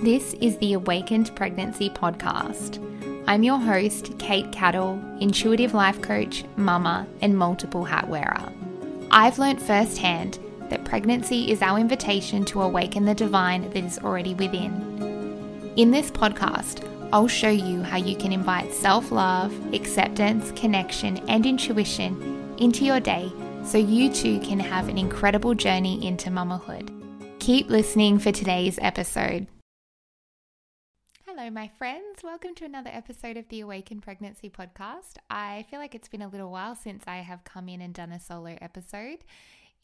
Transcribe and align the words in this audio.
This 0.00 0.34
is 0.42 0.58
the 0.58 0.74
Awakened 0.74 1.34
Pregnancy 1.34 1.88
Podcast. 1.88 2.82
I'm 3.26 3.42
your 3.42 3.56
host, 3.56 4.12
Kate 4.18 4.52
Cattle, 4.52 5.02
intuitive 5.20 5.72
life 5.72 6.02
coach, 6.02 6.44
mama, 6.58 7.06
and 7.22 7.34
multiple 7.36 7.82
hat 7.82 8.06
wearer. 8.06 8.52
I've 9.10 9.38
learnt 9.38 9.60
firsthand 9.60 10.38
that 10.68 10.84
pregnancy 10.84 11.50
is 11.50 11.62
our 11.62 11.78
invitation 11.78 12.44
to 12.44 12.60
awaken 12.60 13.06
the 13.06 13.14
divine 13.14 13.70
that 13.70 13.84
is 13.84 13.98
already 14.00 14.34
within. 14.34 15.72
In 15.76 15.90
this 15.90 16.10
podcast, 16.10 16.86
I'll 17.10 17.26
show 17.26 17.48
you 17.48 17.80
how 17.80 17.96
you 17.96 18.16
can 18.16 18.32
invite 18.32 18.74
self 18.74 19.10
love, 19.10 19.54
acceptance, 19.72 20.52
connection, 20.52 21.16
and 21.26 21.46
intuition 21.46 22.54
into 22.58 22.84
your 22.84 23.00
day 23.00 23.32
so 23.64 23.78
you 23.78 24.12
too 24.12 24.40
can 24.40 24.60
have 24.60 24.90
an 24.90 24.98
incredible 24.98 25.54
journey 25.54 26.06
into 26.06 26.28
mamahood. 26.28 26.92
Keep 27.38 27.70
listening 27.70 28.18
for 28.18 28.30
today's 28.30 28.78
episode. 28.82 29.46
My 31.52 31.70
friends. 31.78 32.24
Welcome 32.24 32.56
to 32.56 32.64
another 32.64 32.90
episode 32.92 33.36
of 33.36 33.48
the 33.48 33.60
Awaken 33.60 34.00
Pregnancy 34.00 34.50
podcast. 34.50 35.18
I 35.30 35.64
feel 35.70 35.78
like 35.78 35.94
it's 35.94 36.08
been 36.08 36.22
a 36.22 36.28
little 36.28 36.50
while 36.50 36.74
since 36.74 37.04
I 37.06 37.18
have 37.18 37.44
come 37.44 37.68
in 37.68 37.80
and 37.80 37.94
done 37.94 38.10
a 38.10 38.18
solo 38.18 38.58
episode. 38.60 39.18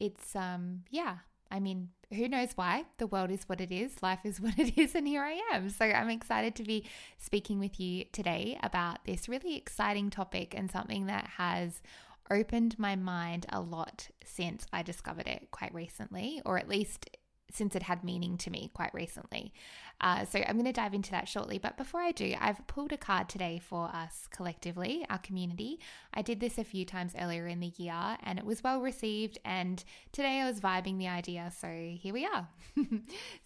It's, 0.00 0.34
um, 0.34 0.82
yeah, 0.90 1.18
I 1.52 1.60
mean, 1.60 1.90
who 2.10 2.28
knows 2.28 2.50
why? 2.56 2.86
The 2.98 3.06
world 3.06 3.30
is 3.30 3.48
what 3.48 3.60
it 3.60 3.70
is, 3.70 4.02
life 4.02 4.18
is 4.24 4.40
what 4.40 4.58
it 4.58 4.76
is, 4.76 4.96
and 4.96 5.06
here 5.06 5.22
I 5.22 5.40
am. 5.52 5.70
So 5.70 5.84
I'm 5.84 6.10
excited 6.10 6.56
to 6.56 6.64
be 6.64 6.84
speaking 7.18 7.60
with 7.60 7.78
you 7.78 8.06
today 8.12 8.58
about 8.62 9.04
this 9.04 9.28
really 9.28 9.56
exciting 9.56 10.10
topic 10.10 10.54
and 10.56 10.68
something 10.68 11.06
that 11.06 11.28
has 11.36 11.80
opened 12.28 12.76
my 12.76 12.96
mind 12.96 13.46
a 13.50 13.60
lot 13.60 14.08
since 14.24 14.66
I 14.72 14.82
discovered 14.82 15.28
it 15.28 15.52
quite 15.52 15.72
recently, 15.72 16.42
or 16.44 16.58
at 16.58 16.68
least 16.68 17.08
since 17.52 17.76
it 17.76 17.84
had 17.84 18.02
meaning 18.02 18.36
to 18.38 18.50
me 18.50 18.70
quite 18.74 18.92
recently. 18.94 19.52
Uh, 20.00 20.24
so 20.24 20.40
I'm 20.40 20.56
going 20.56 20.64
to 20.64 20.72
dive 20.72 20.94
into 20.94 21.12
that 21.12 21.28
shortly. 21.28 21.58
But 21.58 21.76
before 21.76 22.00
I 22.00 22.10
do, 22.10 22.34
I've 22.40 22.66
pulled 22.66 22.92
a 22.92 22.96
card 22.96 23.28
today 23.28 23.60
for 23.64 23.84
us 23.94 24.26
collectively, 24.30 25.06
our 25.08 25.18
community. 25.18 25.78
I 26.12 26.22
did 26.22 26.40
this 26.40 26.58
a 26.58 26.64
few 26.64 26.84
times 26.84 27.14
earlier 27.18 27.46
in 27.46 27.60
the 27.60 27.72
year 27.76 28.16
and 28.24 28.38
it 28.38 28.44
was 28.44 28.64
well 28.64 28.80
received. 28.80 29.38
And 29.44 29.82
today 30.10 30.40
I 30.40 30.50
was 30.50 30.60
vibing 30.60 30.98
the 30.98 31.06
idea. 31.06 31.52
So 31.56 31.68
here 31.68 32.12
we 32.12 32.26
are. 32.26 32.48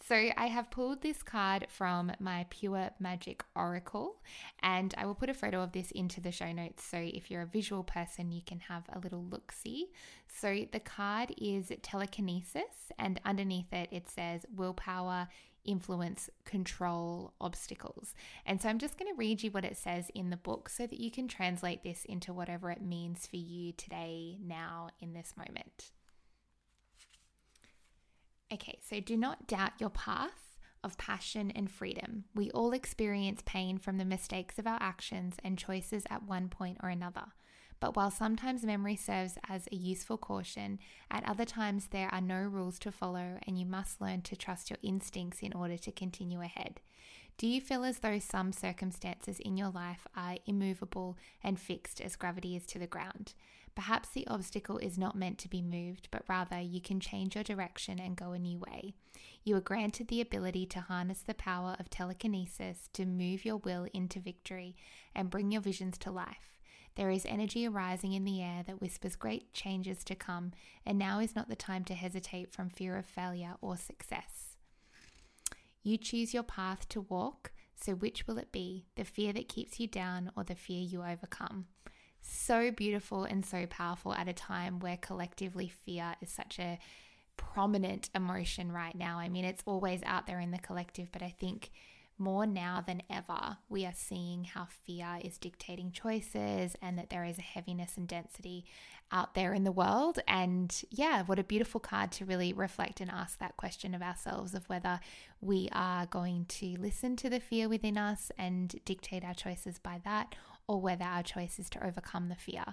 so 0.08 0.14
I 0.14 0.46
have 0.46 0.70
pulled 0.70 1.02
this 1.02 1.22
card 1.22 1.66
from 1.68 2.12
my 2.20 2.46
Pure 2.48 2.90
Magic 2.98 3.44
Oracle 3.54 4.16
and 4.62 4.94
I 4.96 5.04
will 5.04 5.14
put 5.14 5.28
a 5.28 5.34
photo 5.34 5.62
of 5.62 5.72
this 5.72 5.90
into 5.90 6.22
the 6.22 6.32
show 6.32 6.52
notes. 6.52 6.82
So 6.84 6.96
if 6.96 7.30
you're 7.30 7.42
a 7.42 7.46
visual 7.46 7.84
person, 7.84 8.32
you 8.32 8.40
can 8.44 8.60
have 8.60 8.84
a 8.92 8.98
little 8.98 9.22
look 9.22 9.52
see. 9.52 9.88
So 10.28 10.66
the 10.70 10.80
card 10.80 11.34
is 11.38 11.72
telekinesis 11.82 12.92
and 12.98 13.20
underneath 13.24 13.72
it, 13.72 13.88
it 13.90 14.08
says 14.08 14.44
willpower 14.54 15.28
influence, 15.66 16.30
control 16.44 17.34
obstacles. 17.40 18.14
And 18.44 18.60
so 18.60 18.68
I'm 18.68 18.78
just 18.78 18.98
going 18.98 19.12
to 19.12 19.18
read 19.18 19.42
you 19.42 19.50
what 19.50 19.64
it 19.64 19.76
says 19.76 20.10
in 20.14 20.30
the 20.30 20.36
book 20.36 20.68
so 20.68 20.86
that 20.86 21.00
you 21.00 21.10
can 21.10 21.28
translate 21.28 21.82
this 21.82 22.04
into 22.04 22.32
whatever 22.32 22.70
it 22.70 22.80
means 22.80 23.26
for 23.26 23.36
you 23.36 23.72
today, 23.72 24.38
now, 24.42 24.90
in 25.00 25.12
this 25.12 25.34
moment. 25.36 25.90
Okay, 28.52 28.78
so 28.80 29.00
do 29.00 29.16
not 29.16 29.48
doubt 29.48 29.72
your 29.80 29.90
path 29.90 30.58
of 30.84 30.96
passion 30.98 31.50
and 31.50 31.68
freedom. 31.70 32.24
We 32.34 32.50
all 32.52 32.72
experience 32.72 33.42
pain 33.44 33.78
from 33.78 33.98
the 33.98 34.04
mistakes 34.04 34.58
of 34.58 34.68
our 34.68 34.78
actions 34.80 35.34
and 35.42 35.58
choices 35.58 36.04
at 36.08 36.22
one 36.22 36.48
point 36.48 36.78
or 36.80 36.88
another. 36.88 37.32
But 37.78 37.94
while 37.94 38.10
sometimes 38.10 38.64
memory 38.64 38.96
serves 38.96 39.36
as 39.48 39.68
a 39.70 39.76
useful 39.76 40.16
caution, 40.16 40.78
at 41.10 41.28
other 41.28 41.44
times 41.44 41.88
there 41.88 42.08
are 42.12 42.20
no 42.20 42.40
rules 42.40 42.78
to 42.80 42.92
follow 42.92 43.38
and 43.46 43.58
you 43.58 43.66
must 43.66 44.00
learn 44.00 44.22
to 44.22 44.36
trust 44.36 44.70
your 44.70 44.78
instincts 44.82 45.40
in 45.40 45.52
order 45.52 45.76
to 45.78 45.92
continue 45.92 46.40
ahead. 46.40 46.80
Do 47.38 47.46
you 47.46 47.60
feel 47.60 47.84
as 47.84 47.98
though 47.98 48.18
some 48.18 48.50
circumstances 48.50 49.38
in 49.40 49.58
your 49.58 49.68
life 49.68 50.06
are 50.16 50.36
immovable 50.46 51.18
and 51.44 51.60
fixed 51.60 52.00
as 52.00 52.16
gravity 52.16 52.56
is 52.56 52.64
to 52.66 52.78
the 52.78 52.86
ground? 52.86 53.34
Perhaps 53.74 54.08
the 54.08 54.26
obstacle 54.26 54.78
is 54.78 54.96
not 54.96 55.18
meant 55.18 55.36
to 55.38 55.48
be 55.50 55.60
moved, 55.60 56.08
but 56.10 56.22
rather 56.28 56.58
you 56.58 56.80
can 56.80 56.98
change 56.98 57.34
your 57.34 57.44
direction 57.44 58.00
and 58.00 58.16
go 58.16 58.32
a 58.32 58.38
new 58.38 58.58
way. 58.58 58.94
You 59.44 59.54
are 59.56 59.60
granted 59.60 60.08
the 60.08 60.22
ability 60.22 60.64
to 60.66 60.80
harness 60.80 61.20
the 61.20 61.34
power 61.34 61.76
of 61.78 61.90
telekinesis 61.90 62.88
to 62.94 63.04
move 63.04 63.44
your 63.44 63.58
will 63.58 63.86
into 63.92 64.18
victory 64.18 64.74
and 65.14 65.28
bring 65.28 65.52
your 65.52 65.60
visions 65.60 65.98
to 65.98 66.10
life. 66.10 66.55
There 66.96 67.10
is 67.10 67.26
energy 67.26 67.66
arising 67.66 68.14
in 68.14 68.24
the 68.24 68.42
air 68.42 68.62
that 68.66 68.80
whispers 68.80 69.16
great 69.16 69.52
changes 69.52 70.02
to 70.04 70.14
come, 70.14 70.52
and 70.84 70.98
now 70.98 71.20
is 71.20 71.36
not 71.36 71.48
the 71.48 71.56
time 71.56 71.84
to 71.84 71.94
hesitate 71.94 72.52
from 72.52 72.70
fear 72.70 72.96
of 72.96 73.04
failure 73.04 73.54
or 73.60 73.76
success. 73.76 74.56
You 75.82 75.98
choose 75.98 76.32
your 76.32 76.42
path 76.42 76.88
to 76.88 77.02
walk, 77.02 77.52
so 77.76 77.92
which 77.92 78.26
will 78.26 78.38
it 78.38 78.50
be? 78.50 78.86
The 78.96 79.04
fear 79.04 79.34
that 79.34 79.48
keeps 79.48 79.78
you 79.78 79.86
down 79.86 80.32
or 80.36 80.42
the 80.42 80.54
fear 80.54 80.80
you 80.80 81.02
overcome? 81.02 81.66
So 82.22 82.70
beautiful 82.70 83.24
and 83.24 83.44
so 83.44 83.66
powerful 83.66 84.14
at 84.14 84.26
a 84.26 84.32
time 84.32 84.80
where 84.80 84.96
collectively 84.96 85.68
fear 85.68 86.14
is 86.20 86.30
such 86.30 86.58
a 86.58 86.78
prominent 87.36 88.08
emotion 88.14 88.72
right 88.72 88.96
now. 88.96 89.18
I 89.18 89.28
mean, 89.28 89.44
it's 89.44 89.62
always 89.66 90.00
out 90.04 90.26
there 90.26 90.40
in 90.40 90.50
the 90.50 90.58
collective, 90.58 91.12
but 91.12 91.22
I 91.22 91.34
think 91.38 91.70
more 92.18 92.46
now 92.46 92.82
than 92.86 93.02
ever, 93.10 93.58
we 93.68 93.84
are 93.84 93.92
seeing 93.94 94.44
how 94.44 94.66
fear 94.84 95.18
is 95.22 95.38
dictating 95.38 95.92
choices 95.92 96.76
and 96.80 96.98
that 96.98 97.10
there 97.10 97.24
is 97.24 97.38
a 97.38 97.42
heaviness 97.42 97.96
and 97.96 98.08
density 98.08 98.64
out 99.12 99.34
there 99.34 99.54
in 99.54 99.64
the 99.64 99.72
world. 99.72 100.18
And 100.26 100.74
yeah, 100.90 101.22
what 101.24 101.38
a 101.38 101.44
beautiful 101.44 101.80
card 101.80 102.12
to 102.12 102.24
really 102.24 102.52
reflect 102.52 103.00
and 103.00 103.10
ask 103.10 103.38
that 103.38 103.56
question 103.56 103.94
of 103.94 104.02
ourselves 104.02 104.54
of 104.54 104.68
whether 104.68 105.00
we 105.40 105.68
are 105.72 106.06
going 106.06 106.46
to 106.46 106.76
listen 106.78 107.16
to 107.16 107.30
the 107.30 107.40
fear 107.40 107.68
within 107.68 107.98
us 107.98 108.32
and 108.38 108.74
dictate 108.84 109.24
our 109.24 109.34
choices 109.34 109.78
by 109.78 110.00
that 110.04 110.34
or 110.68 110.80
whether 110.80 111.04
our 111.04 111.22
choice 111.22 111.58
is 111.58 111.70
to 111.70 111.86
overcome 111.86 112.28
the 112.28 112.34
fear. 112.34 112.64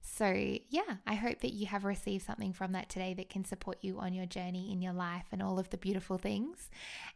So, 0.00 0.32
yeah, 0.68 0.96
I 1.06 1.14
hope 1.14 1.40
that 1.40 1.52
you 1.52 1.66
have 1.66 1.84
received 1.84 2.24
something 2.24 2.52
from 2.52 2.72
that 2.72 2.88
today 2.88 3.14
that 3.14 3.30
can 3.30 3.44
support 3.44 3.78
you 3.80 3.98
on 3.98 4.14
your 4.14 4.26
journey 4.26 4.70
in 4.70 4.82
your 4.82 4.92
life 4.92 5.26
and 5.32 5.42
all 5.42 5.58
of 5.58 5.70
the 5.70 5.78
beautiful 5.78 6.18
things. 6.18 6.70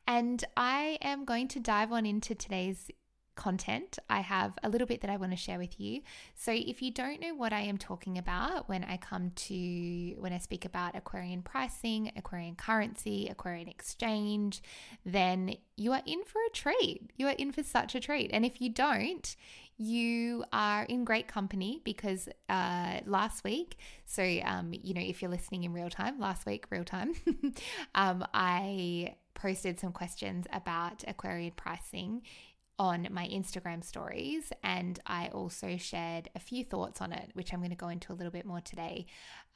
And 0.07 0.43
I 0.57 0.99
am 1.03 1.25
going 1.25 1.49
to 1.49 1.61
dive 1.61 1.93
on 1.93 2.07
into 2.07 2.35
today's 2.35 2.91
content, 3.35 3.99
I 4.11 4.21
have 4.21 4.59
a 4.63 4.69
little 4.69 4.87
bit 4.87 5.01
that 5.01 5.11
I 5.11 5.17
want 5.17 5.33
to 5.33 5.37
share 5.37 5.59
with 5.59 5.81
you. 5.81 6.03
So, 6.35 6.53
if 6.53 6.83
you 6.83 6.91
don't 6.91 7.21
know 7.21 7.35
what 7.35 7.53
I 7.53 7.61
am 7.61 7.79
talking 7.79 8.19
about 8.19 8.69
when 8.69 8.85
I 8.85 8.97
come 8.97 9.31
to 9.31 10.15
when 10.19 10.33
I 10.33 10.39
speak 10.39 10.65
about 10.65 10.97
Aquarian 10.97 11.43
pricing, 11.43 12.13
Aquarian 12.17 12.57
currency, 12.57 13.29
Aquarian 13.29 13.69
exchange, 13.69 14.63
then 15.05 15.57
you 15.77 15.93
are 15.93 16.03
in 16.07 16.25
for 16.25 16.41
a 16.47 16.51
treat. 16.51 17.11
You 17.17 17.29
are 17.29 17.35
in 17.39 17.53
for 17.53 17.63
such 17.63 17.95
a 17.95 18.01
treat. 18.01 18.31
And 18.33 18.45
if 18.45 18.61
you 18.61 18.71
don't, 18.71 19.35
you 19.83 20.45
are 20.53 20.85
in 20.85 21.05
great 21.05 21.29
company 21.29 21.81
because 21.85 22.29
uh, 22.49 23.01
last 23.05 23.43
week, 23.45 23.77
so 24.05 24.23
um, 24.45 24.73
you 24.73 24.95
know, 24.95 25.01
if 25.01 25.21
you're 25.21 25.31
listening 25.31 25.65
in 25.65 25.73
real 25.73 25.91
time, 25.91 26.21
last 26.21 26.47
week, 26.47 26.67
real 26.71 26.85
time, 26.85 27.15
um, 27.95 28.25
I 28.33 29.17
posted 29.35 29.81
some 29.81 29.93
questions 29.93 30.47
about 30.53 31.03
Aquarian 31.09 31.53
pricing 31.57 32.23
on 32.79 33.09
my 33.11 33.27
Instagram 33.29 33.85
stories, 33.85 34.53
and 34.63 34.99
I 35.07 35.29
also 35.29 35.77
shared 35.77 36.31
a 36.35 36.39
few 36.39 36.65
thoughts 36.65 37.01
on 37.01 37.13
it, 37.13 37.31
which 37.35 37.53
I'm 37.53 37.61
going 37.61 37.71
to 37.71 37.77
go 37.77 37.89
into 37.89 38.13
a 38.13 38.15
little 38.15 38.33
bit 38.33 38.47
more 38.47 38.61
today. 38.61 39.07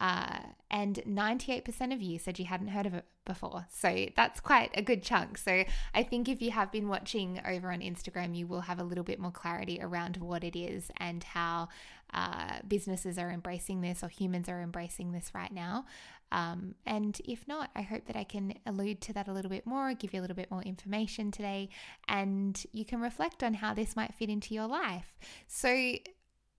Uh, 0.01 0.39
and 0.71 0.97
98% 1.07 1.95
of 1.95 2.03
you 2.03 2.19
said 2.19 2.39
you 2.39 2.45
hadn't 2.45 2.69
heard 2.69 2.87
of 2.87 2.95
it 2.95 3.05
before. 3.27 3.67
So 3.69 4.07
that's 4.17 4.41
quite 4.41 4.71
a 4.75 4.81
good 4.81 5.03
chunk. 5.03 5.37
So 5.37 5.65
I 5.95 6.03
think 6.03 6.29
if 6.29 6.41
you 6.41 6.53
have 6.53 6.73
been 6.73 6.89
watching 6.89 7.41
over 7.47 7.71
on 7.71 7.81
Instagram, 7.81 8.35
you 8.35 8.47
will 8.47 8.63
have 8.63 8.79
a 8.79 8.85
little 8.85 9.05
bit 9.05 9.19
more 9.19 9.31
clarity 9.31 9.79
around 9.83 10.17
what 10.17 10.43
it 10.43 10.57
is 10.59 10.91
and 10.97 11.23
how 11.23 11.69
uh, 12.15 12.61
businesses 12.67 13.19
are 13.19 13.31
embracing 13.31 13.83
this 13.83 14.03
or 14.03 14.09
humans 14.09 14.49
are 14.49 14.63
embracing 14.63 15.13
this 15.13 15.33
right 15.35 15.53
now. 15.53 15.85
Um, 16.33 16.75
and 16.85 17.21
if 17.25 17.47
not, 17.47 17.71
I 17.77 17.83
hope 17.83 18.07
that 18.07 18.17
I 18.17 18.25
can 18.25 18.55
allude 18.67 19.01
to 19.03 19.13
that 19.13 19.29
a 19.29 19.33
little 19.33 19.51
bit 19.51 19.67
more, 19.67 19.95
give 19.95 20.13
you 20.13 20.21
a 20.21 20.23
little 20.23 20.37
bit 20.37 20.51
more 20.51 20.63
information 20.63 21.31
today, 21.31 21.69
and 22.09 22.61
you 22.73 22.85
can 22.85 23.01
reflect 23.01 23.43
on 23.43 23.55
how 23.55 23.75
this 23.75 23.95
might 23.95 24.15
fit 24.15 24.29
into 24.29 24.55
your 24.55 24.67
life. 24.67 25.19
So, 25.47 25.95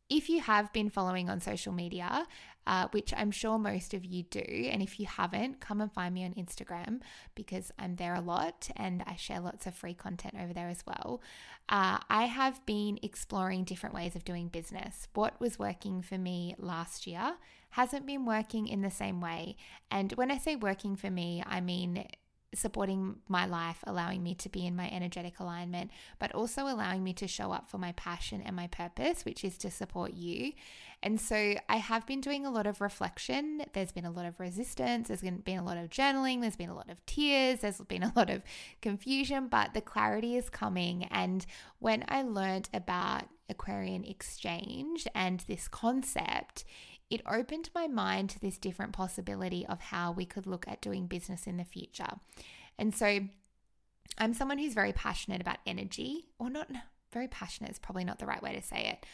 if 0.10 0.30
you 0.30 0.40
have 0.40 0.72
been 0.72 0.90
following 0.90 1.30
on 1.30 1.42
social 1.42 1.74
media, 1.74 2.26
uh, 2.68 2.90
which 2.92 3.14
I'm 3.16 3.32
sure 3.32 3.58
most 3.58 3.94
of 3.94 4.04
you 4.04 4.24
do, 4.24 4.40
and 4.40 4.82
if 4.82 5.00
you 5.00 5.06
haven't, 5.06 5.62
come 5.62 5.80
and 5.80 5.92
find 5.92 6.14
me 6.14 6.26
on 6.26 6.34
Instagram 6.34 7.00
because 7.34 7.72
I'm 7.80 7.96
there 7.96 8.14
a 8.14 8.20
lot 8.20 8.70
and 8.76 9.04
I 9.08 9.16
share 9.16 9.40
lots 9.40 9.66
of 9.66 9.74
free 9.74 9.94
content 9.94 10.36
over 10.38 10.54
there 10.54 10.68
as 10.68 10.84
well. 10.86 11.22
Uh, 11.70 12.00
I 12.10 12.26
have 12.26 12.66
been 12.66 13.00
exploring 13.02 13.64
different 13.64 13.96
ways 13.96 14.18
of 14.18 14.26
doing 14.26 14.50
business. 14.50 15.08
What 15.14 15.40
was 15.40 15.58
working 15.58 16.02
for 16.02 16.18
me 16.18 16.56
last 16.58 17.08
year 17.08 17.38
hasn't 17.72 18.06
been 18.06 18.26
working 18.26 18.68
in 18.68 18.82
the 18.82 18.92
same 18.92 19.22
way. 19.22 19.56
And 19.90 20.12
when 20.14 20.30
I 20.30 20.38
say 20.38 20.58
working 20.58 20.98
for 20.98 21.10
me, 21.10 21.42
I 21.48 21.62
mean 21.62 22.06
supporting 22.56 23.18
my 23.28 23.46
life, 23.46 23.84
allowing 23.86 24.24
me 24.24 24.34
to 24.36 24.50
be 24.50 24.66
in 24.66 24.76
my 24.76 24.90
energetic 24.90 25.40
alignment, 25.40 25.92
but 26.20 26.34
also 26.34 26.64
allowing 26.64 27.04
me 27.04 27.14
to 27.14 27.28
show 27.28 27.52
up 27.52 27.70
for 27.70 27.78
my 27.78 27.92
passion 27.94 28.42
and 28.42 28.56
my 28.56 28.68
purpose, 28.68 29.26
which 29.26 29.44
is 29.44 29.58
to 29.58 29.70
support 29.70 30.14
you. 30.14 30.54
And 31.04 31.22
so 31.22 31.56
I 31.70 31.78
have 31.78 32.08
been 32.08 32.22
doing 32.22 32.46
a 32.46 32.50
lot 32.50 32.66
of 32.66 32.82
reflection. 32.82 33.62
There's 33.74 33.92
been 33.92 34.06
a 34.06 34.12
lot 34.12 34.26
of 34.26 34.40
resistance. 34.40 35.08
There's 35.08 35.22
been 35.22 35.60
a 35.60 35.64
lot 35.64 35.78
of 35.78 35.90
journaling. 35.90 36.42
There's 36.42 36.56
been 36.56 36.70
a 36.70 36.76
lot 36.76 36.90
of 36.90 37.06
tears. 37.06 37.60
There's 37.60 37.80
been 37.82 38.04
a 38.04 38.12
lot 38.16 38.30
of 38.30 38.42
confusion, 38.82 39.48
but 39.48 39.74
the 39.74 39.82
clarity 39.82 40.36
is 40.36 40.50
coming. 40.50 41.06
And 41.06 41.46
when 41.80 42.04
I 42.08 42.24
learned 42.24 42.70
about 42.74 43.24
Aquarian 43.48 44.04
exchange 44.04 45.08
and 45.14 45.42
this 45.48 45.68
concept, 45.68 46.66
it 47.10 47.22
opened 47.30 47.70
my 47.74 47.88
mind 47.88 48.32
to 48.32 48.40
this 48.40 48.58
different 48.58 48.92
possibility 48.92 49.66
of 49.68 49.80
how 49.80 50.12
we 50.12 50.26
could 50.26 50.48
look 50.48 50.68
at 50.68 50.82
doing 50.82 51.08
business 51.08 51.48
in 51.48 51.58
the 51.58 51.64
future. 51.64 52.18
And 52.78 52.94
so 52.94 53.20
I'm 54.18 54.34
someone 54.34 54.58
who's 54.58 54.74
very 54.74 54.94
passionate 54.94 55.42
about 55.42 55.60
energy, 55.66 56.28
or 56.40 56.50
not 56.50 56.70
very 57.14 57.28
passionate 57.28 57.72
is 57.72 57.80
probably 57.80 58.04
not 58.04 58.20
the 58.20 58.26
right 58.26 58.44
way 58.44 58.56
to 58.56 58.62
say 58.62 58.90
it. 58.92 59.06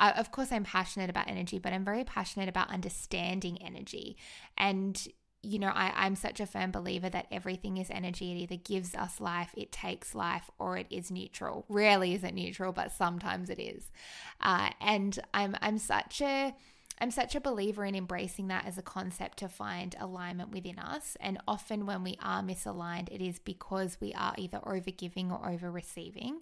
I, 0.00 0.12
of 0.12 0.32
course, 0.32 0.50
I'm 0.50 0.64
passionate 0.64 1.10
about 1.10 1.28
energy, 1.28 1.58
but 1.58 1.72
I'm 1.72 1.84
very 1.84 2.04
passionate 2.04 2.48
about 2.48 2.70
understanding 2.70 3.58
energy. 3.62 4.16
And, 4.56 5.00
you 5.42 5.58
know, 5.58 5.68
I, 5.68 5.92
I'm 5.94 6.16
such 6.16 6.40
a 6.40 6.46
firm 6.46 6.70
believer 6.70 7.10
that 7.10 7.26
everything 7.30 7.76
is 7.76 7.90
energy. 7.90 8.32
It 8.32 8.36
either 8.36 8.56
gives 8.56 8.94
us 8.94 9.20
life, 9.20 9.50
it 9.56 9.70
takes 9.70 10.14
life, 10.14 10.50
or 10.58 10.78
it 10.78 10.86
is 10.90 11.10
neutral. 11.10 11.66
Rarely 11.68 12.14
is 12.14 12.24
it 12.24 12.34
neutral, 12.34 12.72
but 12.72 12.92
sometimes 12.92 13.50
it 13.50 13.60
is. 13.60 13.92
Uh, 14.40 14.70
and 14.80 15.18
I'm 15.34 15.54
I'm 15.60 15.78
such 15.78 16.22
a 16.22 16.54
I'm 17.02 17.10
such 17.10 17.34
a 17.34 17.40
believer 17.40 17.84
in 17.84 17.94
embracing 17.94 18.48
that 18.48 18.66
as 18.66 18.76
a 18.76 18.82
concept 18.82 19.38
to 19.38 19.48
find 19.48 19.96
alignment 19.98 20.50
within 20.50 20.78
us. 20.78 21.16
And 21.20 21.38
often 21.48 21.86
when 21.86 22.02
we 22.02 22.18
are 22.22 22.42
misaligned, 22.42 23.10
it 23.10 23.22
is 23.22 23.38
because 23.38 23.98
we 24.00 24.12
are 24.12 24.34
either 24.36 24.60
over 24.66 24.90
giving 24.90 25.32
or 25.32 25.50
over 25.50 25.70
receiving. 25.70 26.40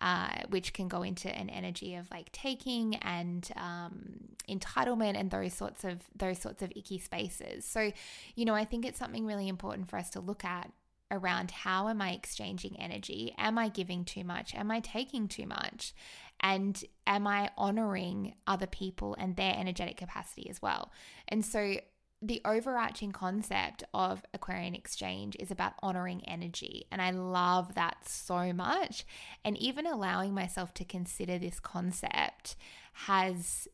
Uh, 0.00 0.30
which 0.48 0.72
can 0.72 0.88
go 0.88 1.02
into 1.02 1.28
an 1.36 1.50
energy 1.50 1.94
of 1.94 2.10
like 2.10 2.32
taking 2.32 2.96
and 2.96 3.50
um, 3.56 4.30
entitlement 4.48 5.14
and 5.14 5.30
those 5.30 5.52
sorts 5.52 5.84
of 5.84 5.98
those 6.16 6.38
sorts 6.38 6.62
of 6.62 6.72
icky 6.74 6.98
spaces. 6.98 7.66
So, 7.66 7.92
you 8.34 8.46
know, 8.46 8.54
I 8.54 8.64
think 8.64 8.86
it's 8.86 8.98
something 8.98 9.26
really 9.26 9.46
important 9.46 9.90
for 9.90 9.98
us 9.98 10.08
to 10.10 10.20
look 10.20 10.42
at 10.42 10.72
around 11.10 11.50
how 11.50 11.88
am 11.88 12.00
I 12.00 12.12
exchanging 12.12 12.78
energy? 12.78 13.34
Am 13.36 13.58
I 13.58 13.68
giving 13.68 14.04
too 14.04 14.24
much? 14.24 14.54
Am 14.54 14.70
I 14.70 14.80
taking 14.80 15.28
too 15.28 15.46
much? 15.46 15.92
And 16.40 16.82
am 17.06 17.26
I 17.26 17.50
honoring 17.58 18.34
other 18.46 18.66
people 18.66 19.14
and 19.18 19.36
their 19.36 19.54
energetic 19.54 19.96
capacity 19.96 20.48
as 20.48 20.62
well? 20.62 20.92
And 21.28 21.44
so 21.44 21.76
the 22.22 22.42
overarching 22.44 23.12
concept 23.12 23.82
of 23.94 24.22
Aquarian 24.34 24.74
exchange 24.74 25.36
is 25.38 25.50
about 25.50 25.72
honoring 25.82 26.22
energy. 26.26 26.86
And 26.92 27.00
I 27.00 27.10
love 27.10 27.74
that 27.74 28.06
so 28.06 28.52
much. 28.52 29.06
And 29.44 29.56
even 29.56 29.86
allowing 29.86 30.34
myself 30.34 30.74
to 30.74 30.84
consider 30.84 31.38
this 31.38 31.60
concept 31.60 32.56
has 32.92 33.68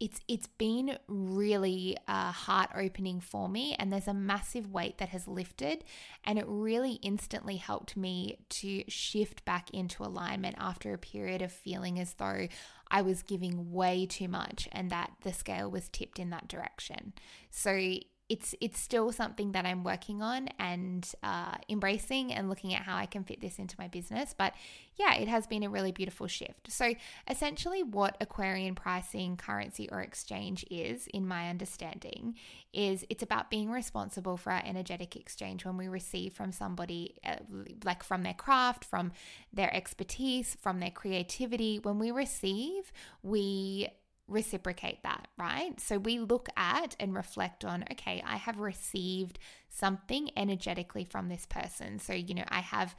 it's 0.00 0.20
it's 0.26 0.48
been 0.58 0.98
really 1.06 1.96
uh, 2.08 2.32
heart 2.32 2.70
opening 2.76 3.20
for 3.20 3.48
me 3.48 3.76
and 3.78 3.92
there's 3.92 4.08
a 4.08 4.14
massive 4.14 4.70
weight 4.70 4.98
that 4.98 5.10
has 5.10 5.28
lifted 5.28 5.84
and 6.24 6.36
it 6.38 6.44
really 6.48 6.94
instantly 6.94 7.56
helped 7.56 7.96
me 7.96 8.36
to 8.48 8.82
shift 8.88 9.44
back 9.44 9.70
into 9.70 10.02
alignment 10.02 10.56
after 10.58 10.92
a 10.92 10.98
period 10.98 11.40
of 11.42 11.52
feeling 11.52 12.00
as 12.00 12.14
though 12.14 12.48
I 12.94 13.02
was 13.02 13.24
giving 13.24 13.72
way 13.72 14.06
too 14.06 14.28
much 14.28 14.68
and 14.70 14.88
that 14.90 15.10
the 15.22 15.32
scale 15.32 15.68
was 15.68 15.88
tipped 15.88 16.20
in 16.20 16.30
that 16.30 16.46
direction. 16.46 17.12
So 17.50 17.98
it's 18.28 18.54
it's 18.60 18.80
still 18.80 19.12
something 19.12 19.52
that 19.52 19.66
I'm 19.66 19.84
working 19.84 20.22
on 20.22 20.48
and 20.58 21.06
uh, 21.22 21.56
embracing 21.68 22.32
and 22.32 22.48
looking 22.48 22.72
at 22.72 22.82
how 22.82 22.96
I 22.96 23.04
can 23.04 23.22
fit 23.22 23.40
this 23.40 23.58
into 23.58 23.76
my 23.78 23.86
business. 23.88 24.34
But 24.36 24.54
yeah, 24.96 25.14
it 25.14 25.28
has 25.28 25.46
been 25.46 25.62
a 25.62 25.68
really 25.68 25.92
beautiful 25.92 26.26
shift. 26.26 26.72
So 26.72 26.94
essentially, 27.28 27.82
what 27.82 28.16
Aquarian 28.22 28.76
pricing, 28.76 29.36
currency, 29.36 29.90
or 29.92 30.00
exchange 30.00 30.64
is, 30.70 31.06
in 31.08 31.26
my 31.26 31.50
understanding, 31.50 32.36
is 32.72 33.04
it's 33.10 33.22
about 33.22 33.50
being 33.50 33.70
responsible 33.70 34.38
for 34.38 34.52
our 34.52 34.62
energetic 34.64 35.16
exchange 35.16 35.66
when 35.66 35.76
we 35.76 35.88
receive 35.88 36.32
from 36.32 36.50
somebody, 36.50 37.16
uh, 37.26 37.36
like 37.84 38.02
from 38.02 38.22
their 38.22 38.34
craft, 38.34 38.84
from 38.84 39.12
their 39.52 39.74
expertise, 39.74 40.56
from 40.62 40.80
their 40.80 40.90
creativity. 40.90 41.78
When 41.78 41.98
we 41.98 42.10
receive, 42.10 42.90
we 43.22 43.88
reciprocate 44.26 45.02
that, 45.02 45.28
right? 45.36 45.78
So 45.80 45.98
we 45.98 46.18
look 46.18 46.48
at 46.56 46.96
and 46.98 47.14
reflect 47.14 47.64
on, 47.64 47.84
okay, 47.92 48.22
I 48.26 48.36
have 48.36 48.58
received 48.58 49.38
something 49.68 50.30
energetically 50.36 51.04
from 51.04 51.28
this 51.28 51.46
person. 51.46 51.98
So, 51.98 52.12
you 52.12 52.34
know, 52.34 52.44
I 52.48 52.60
have, 52.60 52.94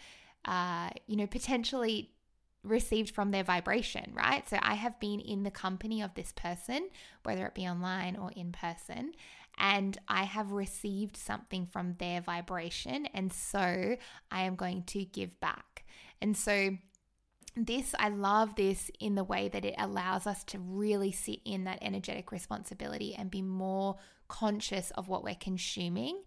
uh, 0.46 0.90
you 1.08 1.16
know, 1.16 1.28
potentially 1.28 2.12
received 2.64 3.14
from 3.14 3.32
their 3.32 3.44
vibration, 3.44 4.12
right? 4.14 4.48
So 4.50 4.58
I 4.62 4.76
have 4.76 5.00
been 5.00 5.20
in 5.20 5.44
the 5.44 5.52
company 5.52 6.02
of 6.02 6.14
this 6.16 6.32
person, 6.32 6.90
whether 7.24 7.46
it 7.46 7.56
be 7.56 7.68
online 7.68 8.16
or 8.16 8.32
in 8.36 8.52
person, 8.52 9.14
and 9.58 9.98
I 10.08 10.24
have 10.24 10.52
received 10.52 11.16
something 11.16 11.66
from 11.66 11.96
their 11.98 12.22
vibration. 12.22 13.06
And 13.14 13.32
so 13.32 13.96
I 14.32 14.44
am 14.44 14.56
going 14.56 14.84
to 14.84 15.06
give 15.06 15.40
back. 15.40 15.86
And 16.22 16.36
so, 16.36 16.78
this, 17.56 17.96
I 17.98 18.10
love 18.10 18.56
this 18.56 18.92
in 19.00 19.16
the 19.16 19.24
way 19.24 19.48
that 19.50 19.66
it 19.66 19.76
allows 19.78 20.28
us 20.28 20.44
to 20.46 20.60
really 20.60 21.12
sit 21.12 21.40
in 21.46 21.64
that 21.66 21.80
energetic 21.82 22.32
responsibility 22.32 23.16
and 23.18 23.32
be 23.32 23.42
more 23.42 23.96
conscious 24.28 24.92
of 24.92 25.08
what 25.08 25.24
we're 25.24 25.36
consuming 25.36 26.24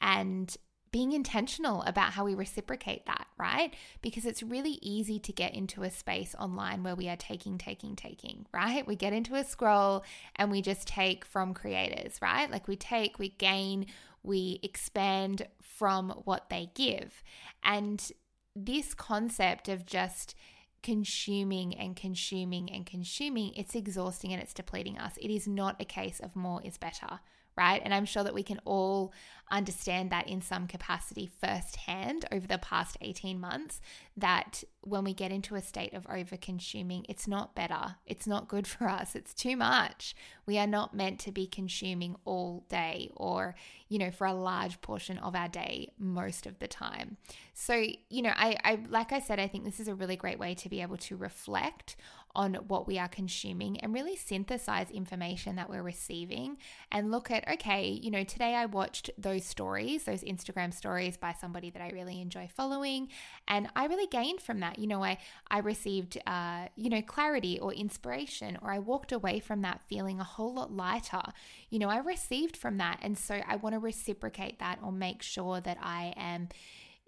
and 0.00 0.56
being 0.90 1.12
intentional 1.12 1.82
about 1.82 2.12
how 2.12 2.24
we 2.24 2.34
reciprocate 2.34 3.06
that, 3.06 3.26
right? 3.38 3.74
Because 4.02 4.26
it's 4.26 4.42
really 4.42 4.78
easy 4.82 5.18
to 5.20 5.32
get 5.32 5.54
into 5.54 5.82
a 5.82 5.90
space 5.90 6.34
online 6.38 6.82
where 6.82 6.94
we 6.94 7.08
are 7.08 7.16
taking, 7.16 7.56
taking, 7.56 7.96
taking, 7.96 8.44
right? 8.52 8.86
We 8.86 8.94
get 8.94 9.14
into 9.14 9.34
a 9.34 9.42
scroll 9.42 10.04
and 10.36 10.50
we 10.50 10.60
just 10.60 10.86
take 10.86 11.24
from 11.24 11.54
creators, 11.54 12.18
right? 12.20 12.50
Like 12.50 12.68
we 12.68 12.76
take, 12.76 13.18
we 13.18 13.30
gain, 13.30 13.86
we 14.22 14.60
expand 14.62 15.48
from 15.62 16.10
what 16.24 16.50
they 16.50 16.70
give. 16.74 17.22
And 17.64 18.12
this 18.54 18.92
concept 18.92 19.68
of 19.70 19.86
just 19.86 20.34
consuming 20.82 21.74
and 21.78 21.96
consuming 21.96 22.70
and 22.70 22.84
consuming, 22.86 23.54
it's 23.54 23.74
exhausting 23.74 24.32
and 24.32 24.42
it's 24.42 24.54
depleting 24.54 24.98
us. 24.98 25.16
It 25.16 25.30
is 25.30 25.46
not 25.46 25.80
a 25.80 25.84
case 25.84 26.20
of 26.20 26.36
more 26.36 26.60
is 26.62 26.78
better, 26.78 27.20
right? 27.56 27.80
And 27.84 27.92
I'm 27.92 28.04
sure 28.04 28.24
that 28.24 28.34
we 28.34 28.42
can 28.42 28.60
all 28.64 29.12
understand 29.52 30.10
that 30.10 30.26
in 30.26 30.40
some 30.40 30.66
capacity 30.66 31.30
firsthand 31.40 32.24
over 32.32 32.46
the 32.46 32.56
past 32.56 32.96
18 33.02 33.38
months 33.38 33.82
that 34.16 34.64
when 34.80 35.04
we 35.04 35.12
get 35.12 35.30
into 35.30 35.54
a 35.54 35.62
state 35.62 35.92
of 35.92 36.06
over 36.08 36.36
consuming, 36.38 37.04
it's 37.08 37.28
not 37.28 37.54
better. 37.54 37.96
It's 38.06 38.26
not 38.26 38.48
good 38.48 38.66
for 38.66 38.88
us. 38.88 39.14
It's 39.14 39.34
too 39.34 39.56
much. 39.56 40.16
We 40.46 40.58
are 40.58 40.66
not 40.66 40.94
meant 40.94 41.20
to 41.20 41.32
be 41.32 41.46
consuming 41.46 42.16
all 42.24 42.64
day 42.68 43.10
or, 43.14 43.54
you 43.88 43.98
know, 43.98 44.10
for 44.10 44.26
a 44.26 44.32
large 44.32 44.80
portion 44.80 45.18
of 45.18 45.36
our 45.36 45.48
day 45.48 45.92
most 45.98 46.46
of 46.46 46.58
the 46.58 46.66
time. 46.66 47.18
So, 47.52 47.74
you 48.08 48.22
know, 48.22 48.32
I, 48.34 48.56
I 48.64 48.78
like 48.88 49.12
I 49.12 49.20
said, 49.20 49.38
I 49.38 49.48
think 49.48 49.64
this 49.64 49.80
is 49.80 49.88
a 49.88 49.94
really 49.94 50.16
great 50.16 50.38
way 50.38 50.54
to 50.54 50.68
be 50.70 50.80
able 50.80 50.96
to 50.96 51.16
reflect 51.16 51.96
on 52.34 52.54
what 52.68 52.86
we 52.86 52.98
are 52.98 53.08
consuming 53.08 53.78
and 53.80 53.92
really 53.92 54.16
synthesize 54.16 54.90
information 54.90 55.56
that 55.56 55.68
we're 55.68 55.82
receiving 55.82 56.56
and 56.90 57.10
look 57.10 57.30
at, 57.30 57.46
okay, 57.46 57.88
you 57.88 58.10
know, 58.10 58.24
today 58.24 58.54
I 58.54 58.66
watched 58.66 59.10
those 59.18 59.44
stories, 59.44 60.04
those 60.04 60.22
Instagram 60.22 60.72
stories 60.72 61.16
by 61.16 61.34
somebody 61.38 61.68
that 61.70 61.82
I 61.82 61.90
really 61.90 62.20
enjoy 62.20 62.48
following. 62.54 63.08
And 63.46 63.68
I 63.76 63.86
really 63.86 64.06
gained 64.06 64.40
from 64.40 64.60
that. 64.60 64.78
You 64.78 64.86
know, 64.86 65.04
I, 65.04 65.18
I 65.50 65.58
received, 65.58 66.18
uh, 66.26 66.68
you 66.74 66.88
know, 66.88 67.02
clarity 67.02 67.58
or 67.58 67.72
inspiration, 67.74 68.58
or 68.62 68.72
I 68.72 68.78
walked 68.78 69.12
away 69.12 69.38
from 69.38 69.60
that 69.62 69.82
feeling 69.86 70.18
a 70.18 70.24
whole 70.24 70.54
lot 70.54 70.72
lighter. 70.72 71.22
You 71.68 71.78
know, 71.80 71.90
I 71.90 71.98
received 71.98 72.56
from 72.56 72.78
that. 72.78 72.98
And 73.02 73.18
so 73.18 73.40
I 73.46 73.56
want 73.56 73.74
to 73.74 73.78
reciprocate 73.78 74.58
that 74.60 74.78
or 74.82 74.90
make 74.90 75.22
sure 75.22 75.60
that 75.60 75.76
I 75.82 76.14
am, 76.16 76.48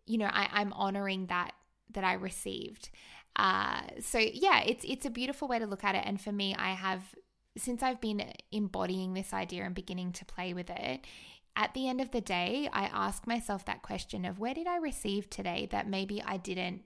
you 0.07 0.19
know, 0.19 0.29
I, 0.31 0.49
I'm 0.53 0.73
honoring 0.75 1.27
that 1.27 1.53
that 1.95 2.05
I 2.05 2.15
received. 2.15 2.91
Uh, 3.37 3.83
so 4.01 4.19
yeah, 4.19 4.61
it's 4.61 4.85
it's 4.87 5.07
a 5.07 5.11
beautiful 5.11 5.49
way 5.49 5.59
to 5.59 5.67
look 5.67 5.85
at 5.85 5.95
it. 5.95 6.05
And 6.07 6.21
for 6.21 6.33
me, 6.33 6.55
I 6.55 6.73
have 6.73 7.03
since 7.57 7.83
I've 7.83 8.01
been 8.01 8.33
embodying 8.53 9.15
this 9.15 9.33
idea 9.33 9.65
and 9.65 9.75
beginning 9.75 10.13
to 10.13 10.25
play 10.25 10.55
with 10.55 10.71
it. 10.71 11.05
At 11.57 11.73
the 11.75 11.89
end 11.89 12.01
of 12.01 12.11
the 12.11 12.21
day, 12.21 12.69
I 12.73 12.87
ask 12.87 13.27
myself 13.29 13.65
that 13.65 13.83
question 13.83 14.25
of 14.25 14.41
where 14.41 14.55
did 14.55 14.67
I 14.67 14.77
receive 14.77 15.31
today 15.31 15.69
that 15.71 15.89
maybe 15.89 16.21
I 16.21 16.37
didn't 16.37 16.83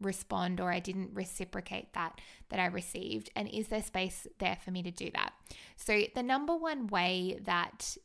respond 0.00 0.60
or 0.60 0.70
I 0.70 0.80
didn't 0.80 1.14
reciprocate 1.14 1.94
that 1.94 2.20
that 2.50 2.60
I 2.60 2.66
received 2.66 3.30
and 3.34 3.48
is 3.48 3.68
there 3.68 3.82
space 3.82 4.26
there 4.38 4.56
for 4.64 4.70
me 4.70 4.82
to 4.82 4.90
do 4.90 5.10
that? 5.14 5.32
So 5.76 6.02
the 6.14 6.22
number 6.22 6.54
one 6.54 6.86
way 6.88 7.40
that 7.42 7.96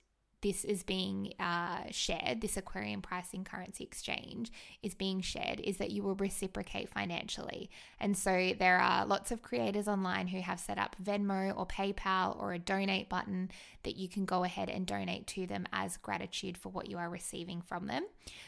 this 0.41 0.63
is 0.63 0.84
being 0.84 1.34
uh, 1.39 1.84
shared, 1.91 2.41
this 2.41 2.58
Aquarian 2.58 3.01
pricing 3.01 3.43
currency 3.43 3.84
exchange 3.84 4.51
is 4.81 4.96
being 4.96 5.22
shared, 5.22 5.60
is 5.60 5.77
that 5.77 5.91
you 5.91 6.01
will 6.03 6.15
reciprocate 6.15 6.89
financially. 6.89 7.69
And 8.00 8.17
so 8.17 8.53
there 8.58 8.79
are 8.79 9.05
lots 9.05 9.31
of 9.31 9.41
creators 9.41 9.88
online 9.88 10.27
who 10.27 10.41
have 10.41 10.60
set 10.60 10.77
up 10.77 10.96
Venmo 11.03 11.55
or 11.58 11.65
PayPal 11.65 12.39
or 12.39 12.53
a 12.53 12.60
donate 12.60 13.10
button 13.10 13.51
that 13.84 13.98
you 13.98 14.08
can 14.08 14.25
go 14.25 14.43
ahead 14.43 14.69
and 14.69 14.86
donate 14.86 15.27
to 15.27 15.46
them 15.46 15.65
as 15.74 15.98
gratitude 15.98 16.58
for 16.58 16.69
what 16.69 16.89
you 16.89 16.98
are 16.98 17.10
receiving 17.10 17.62
from 17.62 17.88
them. 17.88 18.05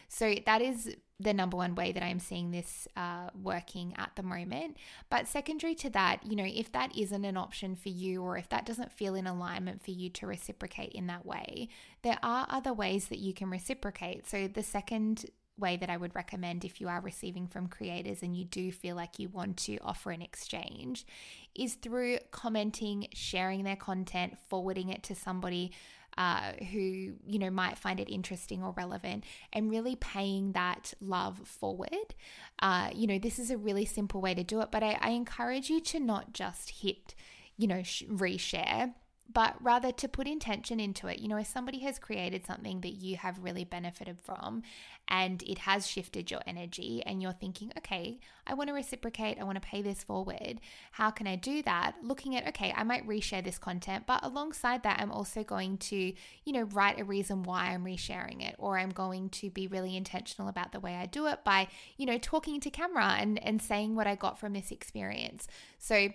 So 0.08 0.36
that 0.46 0.62
is 0.62 0.96
the 1.22 1.34
number 1.34 1.58
one 1.58 1.76
way 1.76 1.92
that 1.92 2.04
I'm 2.04 2.20
seeing 2.20 2.52
this 2.52 2.88
uh, 2.96 3.30
working 3.42 3.94
at 3.98 4.12
the 4.16 4.24
moment. 4.24 4.78
But 5.10 5.28
secondary 5.28 5.76
to 5.76 5.90
that, 5.92 6.26
you 6.26 6.36
know, 6.36 6.48
if 6.48 6.72
that 6.72 6.98
isn't 6.98 7.26
an 7.26 7.38
option 7.38 7.76
for 7.76 7.90
you 7.90 8.22
or 8.24 8.38
if 8.38 8.50
that 8.50 8.66
doesn't 8.66 8.92
feel 8.92 9.16
in 9.16 9.28
alignment 9.28 9.84
for 9.84 9.92
you 9.92 10.10
to 10.10 10.28
reciprocate 10.28 10.94
in 10.94 11.08
that 11.08 11.26
way, 11.26 11.70
there 12.02 12.18
are 12.24 12.48
other 12.50 12.74
ways 12.74 13.08
that 13.08 13.20
you 13.20 13.34
can 13.34 13.50
reciprocate. 13.50 14.28
So 14.28 14.48
the 14.48 14.64
second 14.64 15.26
way 15.58 15.78
that 15.78 15.90
I 15.90 15.98
would 15.98 16.16
recommend 16.16 16.66
if 16.66 16.82
you 16.82 16.88
are 16.88 17.02
receiving 17.02 17.48
from 17.48 17.68
creators 17.68 18.24
and 18.24 18.36
you 18.36 18.46
do 18.46 18.72
feel 18.72 18.96
like 18.96 19.20
you 19.20 19.30
want 19.30 19.58
to 19.58 19.78
offer 19.80 20.12
an 20.12 20.22
exchange 20.22 21.06
is 21.54 21.76
through 21.76 22.18
commenting, 22.32 23.08
sharing 23.14 23.64
their 23.64 23.76
content, 23.76 24.38
forwarding 24.50 24.90
it 24.90 25.04
to 25.04 25.16
somebody 25.16 25.72
uh, 26.18 26.54
who 26.72 27.14
you 27.26 27.40
know 27.40 27.50
might 27.50 27.78
find 27.78 28.00
it 28.00 28.10
interesting 28.10 28.64
or 28.64 28.72
relevant 28.72 29.24
and 29.54 29.70
really 29.70 29.96
paying 29.96 30.52
that 30.54 30.94
love 31.02 31.40
forward. 31.46 32.16
Uh, 32.60 32.90
you 32.94 33.08
know 33.08 33.20
this 33.20 33.40
is 33.40 33.52
a 33.52 33.58
really 33.58 33.86
simple 33.86 34.22
way 34.22 34.34
to 34.34 34.44
do 34.44 34.62
it 34.62 34.70
but 34.72 34.84
I, 34.84 34.98
I 35.02 35.10
encourage 35.12 35.70
you 35.70 35.80
to 35.82 36.00
not 36.00 36.34
just 36.34 36.82
hit 36.82 37.16
you 37.58 37.68
know 37.68 37.84
sh- 37.84 38.04
reshare 38.10 38.94
but 39.34 39.56
rather 39.62 39.92
to 39.92 40.08
put 40.08 40.28
intention 40.28 40.80
into 40.80 41.08
it. 41.08 41.20
You 41.20 41.28
know, 41.28 41.38
if 41.38 41.48
somebody 41.48 41.80
has 41.80 42.00
created 42.00 42.46
something 42.46 42.82
that 42.82 42.94
you 42.94 43.18
have 43.18 43.44
really 43.44 43.64
benefited 43.64 44.20
from 44.20 44.64
and 45.08 45.44
it 45.44 45.60
has 45.60 45.88
shifted 45.88 46.32
your 46.32 46.42
energy, 46.48 47.04
and 47.06 47.22
you're 47.22 47.34
thinking, 47.34 47.72
okay, 47.78 48.20
I 48.48 48.54
want 48.54 48.70
to 48.70 48.74
reciprocate, 48.74 49.38
I 49.40 49.44
want 49.44 49.62
to 49.62 49.68
pay 49.68 49.82
this 49.82 50.04
forward. 50.04 50.62
How 50.94 51.12
can 51.12 51.28
I 51.28 51.36
do 51.36 51.62
that? 51.64 51.96
Looking 52.02 52.36
at, 52.38 52.48
okay, 52.50 52.74
I 52.76 52.84
might 52.84 53.08
reshare 53.08 53.44
this 53.44 53.58
content, 53.58 54.06
but 54.08 54.24
alongside 54.24 54.84
that, 54.84 55.00
I'm 55.02 55.12
also 55.12 55.44
going 55.44 55.78
to, 55.80 55.96
you 55.98 56.54
know, 56.54 56.64
write 56.64 57.00
a 57.00 57.04
reason 57.04 57.44
why 57.44 57.72
I'm 57.72 57.84
resharing 57.84 58.48
it, 58.48 58.56
or 58.58 58.78
I'm 58.78 58.92
going 58.92 59.30
to 59.30 59.50
be 59.50 59.68
really 59.68 59.98
intentional 59.98 60.48
about 60.48 60.72
the 60.72 60.80
way 60.80 60.96
I 60.96 61.08
do 61.08 61.28
it 61.28 61.44
by, 61.44 61.68
you 61.98 62.06
know, 62.06 62.18
talking 62.18 62.62
to 62.62 62.70
camera 62.70 63.18
and, 63.20 63.44
and 63.44 63.62
saying 63.62 63.96
what 63.96 64.08
I 64.08 64.16
got 64.16 64.40
from 64.40 64.54
this 64.54 64.72
experience. 64.72 65.48
So, 65.78 66.10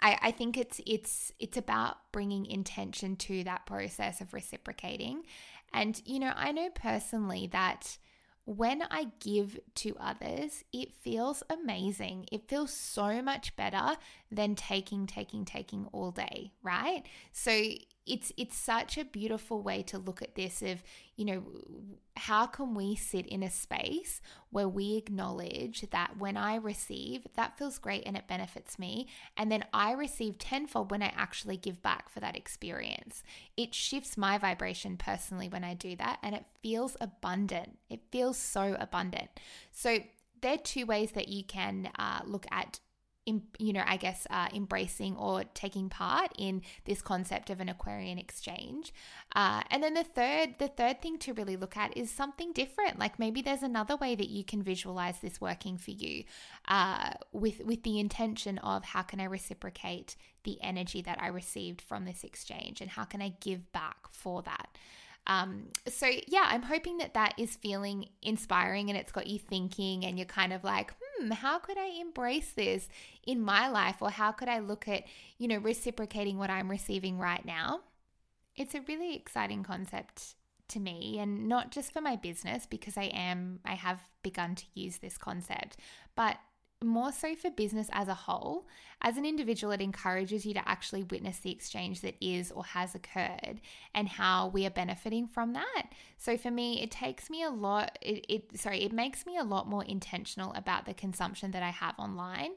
I, 0.00 0.18
I 0.22 0.30
think 0.30 0.56
it's 0.56 0.80
it's 0.86 1.32
it's 1.38 1.56
about 1.56 1.96
bringing 2.12 2.46
intention 2.46 3.16
to 3.16 3.44
that 3.44 3.66
process 3.66 4.20
of 4.20 4.32
reciprocating 4.32 5.22
and 5.72 6.00
you 6.04 6.18
know 6.18 6.32
i 6.36 6.52
know 6.52 6.68
personally 6.74 7.48
that 7.52 7.98
when 8.46 8.82
I 8.90 9.08
give 9.20 9.60
to 9.76 9.94
others, 10.00 10.64
it 10.72 10.92
feels 10.92 11.42
amazing. 11.48 12.26
It 12.32 12.48
feels 12.48 12.72
so 12.72 13.22
much 13.22 13.54
better 13.54 13.96
than 14.30 14.54
taking, 14.54 15.06
taking, 15.06 15.44
taking 15.44 15.86
all 15.92 16.10
day, 16.10 16.52
right? 16.62 17.02
So 17.32 17.62
it's 18.06 18.32
it's 18.36 18.56
such 18.56 18.96
a 18.96 19.04
beautiful 19.04 19.62
way 19.62 19.82
to 19.82 19.98
look 19.98 20.22
at 20.22 20.34
this 20.34 20.62
of 20.62 20.82
you 21.16 21.24
know 21.24 21.44
how 22.16 22.46
can 22.46 22.74
we 22.74 22.96
sit 22.96 23.26
in 23.26 23.42
a 23.42 23.50
space 23.50 24.22
where 24.48 24.68
we 24.68 24.96
acknowledge 24.96 25.82
that 25.90 26.16
when 26.16 26.34
i 26.34 26.56
receive 26.56 27.26
that 27.36 27.58
feels 27.58 27.78
great 27.78 28.02
and 28.06 28.16
it 28.16 28.26
benefits 28.26 28.78
me 28.78 29.06
and 29.36 29.52
then 29.52 29.62
i 29.74 29.92
receive 29.92 30.38
tenfold 30.38 30.90
when 30.90 31.02
i 31.02 31.12
actually 31.14 31.58
give 31.58 31.82
back 31.82 32.08
for 32.08 32.20
that 32.20 32.36
experience. 32.36 33.22
It 33.56 33.74
shifts 33.74 34.16
my 34.16 34.38
vibration 34.38 34.96
personally 34.96 35.48
when 35.48 35.64
i 35.64 35.74
do 35.74 35.96
that 35.96 36.18
and 36.22 36.34
it 36.34 36.44
feels 36.62 36.96
abundant. 37.00 37.78
It 37.88 38.00
feels 38.10 38.36
so 38.36 38.76
abundant. 38.78 39.28
So 39.72 39.98
there 40.40 40.54
are 40.54 40.58
two 40.58 40.86
ways 40.86 41.12
that 41.12 41.28
you 41.28 41.44
can 41.44 41.90
uh, 41.98 42.20
look 42.24 42.46
at 42.50 42.80
you 43.26 43.72
know, 43.72 43.82
I 43.86 43.96
guess 43.96 44.26
uh, 44.30 44.48
embracing 44.54 45.16
or 45.16 45.44
taking 45.54 45.88
part 45.88 46.32
in 46.38 46.62
this 46.84 47.02
concept 47.02 47.50
of 47.50 47.60
an 47.60 47.68
Aquarian 47.68 48.18
exchange. 48.18 48.92
Uh, 49.34 49.62
and 49.70 49.82
then 49.82 49.94
the 49.94 50.04
third, 50.04 50.54
the 50.58 50.68
third 50.68 51.00
thing 51.02 51.18
to 51.18 51.34
really 51.34 51.56
look 51.56 51.76
at 51.76 51.96
is 51.96 52.10
something 52.10 52.52
different. 52.52 52.98
Like 52.98 53.18
maybe 53.18 53.42
there's 53.42 53.62
another 53.62 53.96
way 53.96 54.14
that 54.14 54.28
you 54.28 54.44
can 54.44 54.62
visualize 54.62 55.20
this 55.20 55.40
working 55.40 55.76
for 55.76 55.90
you, 55.90 56.24
uh, 56.68 57.10
with 57.32 57.60
with 57.64 57.82
the 57.82 58.00
intention 58.00 58.58
of 58.58 58.84
how 58.84 59.02
can 59.02 59.20
I 59.20 59.24
reciprocate 59.24 60.16
the 60.44 60.58
energy 60.62 61.02
that 61.02 61.20
I 61.20 61.28
received 61.28 61.82
from 61.82 62.04
this 62.04 62.24
exchange, 62.24 62.80
and 62.80 62.90
how 62.90 63.04
can 63.04 63.20
I 63.20 63.34
give 63.40 63.70
back 63.72 64.08
for 64.12 64.42
that. 64.42 64.76
Um, 65.26 65.66
so 65.86 66.10
yeah, 66.28 66.46
I'm 66.46 66.62
hoping 66.62 66.98
that 66.98 67.14
that 67.14 67.34
is 67.38 67.54
feeling 67.54 68.08
inspiring 68.22 68.88
and 68.88 68.98
it's 68.98 69.12
got 69.12 69.26
you 69.26 69.38
thinking, 69.38 70.04
and 70.04 70.18
you're 70.18 70.26
kind 70.26 70.52
of 70.52 70.64
like, 70.64 70.92
hmm, 70.92 71.09
Hmm, 71.20 71.30
how 71.30 71.58
could 71.58 71.78
I 71.78 71.86
embrace 72.00 72.52
this 72.52 72.88
in 73.26 73.40
my 73.40 73.68
life? 73.68 73.96
Or 74.00 74.10
how 74.10 74.32
could 74.32 74.48
I 74.48 74.58
look 74.60 74.88
at, 74.88 75.04
you 75.38 75.48
know, 75.48 75.58
reciprocating 75.58 76.38
what 76.38 76.50
I'm 76.50 76.70
receiving 76.70 77.18
right 77.18 77.44
now? 77.44 77.80
It's 78.56 78.74
a 78.74 78.82
really 78.86 79.14
exciting 79.16 79.62
concept 79.62 80.34
to 80.68 80.80
me 80.80 81.18
and 81.18 81.48
not 81.48 81.72
just 81.72 81.92
for 81.92 82.00
my 82.00 82.16
business 82.16 82.64
because 82.64 82.96
I 82.96 83.04
am 83.04 83.60
I 83.64 83.74
have 83.74 83.98
begun 84.22 84.54
to 84.54 84.64
use 84.74 84.98
this 84.98 85.18
concept 85.18 85.76
but 86.14 86.36
more 86.82 87.12
so 87.12 87.34
for 87.34 87.50
business 87.50 87.88
as 87.92 88.08
a 88.08 88.14
whole. 88.14 88.66
As 89.02 89.16
an 89.16 89.24
individual, 89.24 89.72
it 89.72 89.80
encourages 89.80 90.44
you 90.44 90.54
to 90.54 90.68
actually 90.68 91.02
witness 91.04 91.38
the 91.38 91.50
exchange 91.50 92.00
that 92.02 92.16
is 92.20 92.50
or 92.50 92.64
has 92.64 92.94
occurred 92.94 93.60
and 93.94 94.08
how 94.08 94.48
we 94.48 94.66
are 94.66 94.70
benefiting 94.70 95.26
from 95.26 95.52
that. 95.54 95.84
So 96.18 96.36
for 96.36 96.50
me, 96.50 96.82
it 96.82 96.90
takes 96.90 97.30
me 97.30 97.42
a 97.42 97.50
lot, 97.50 97.98
it, 98.00 98.26
it 98.28 98.58
sorry, 98.58 98.82
it 98.82 98.92
makes 98.92 99.26
me 99.26 99.36
a 99.36 99.44
lot 99.44 99.68
more 99.68 99.84
intentional 99.84 100.52
about 100.54 100.86
the 100.86 100.94
consumption 100.94 101.50
that 101.52 101.62
I 101.62 101.70
have 101.70 101.98
online. 101.98 102.52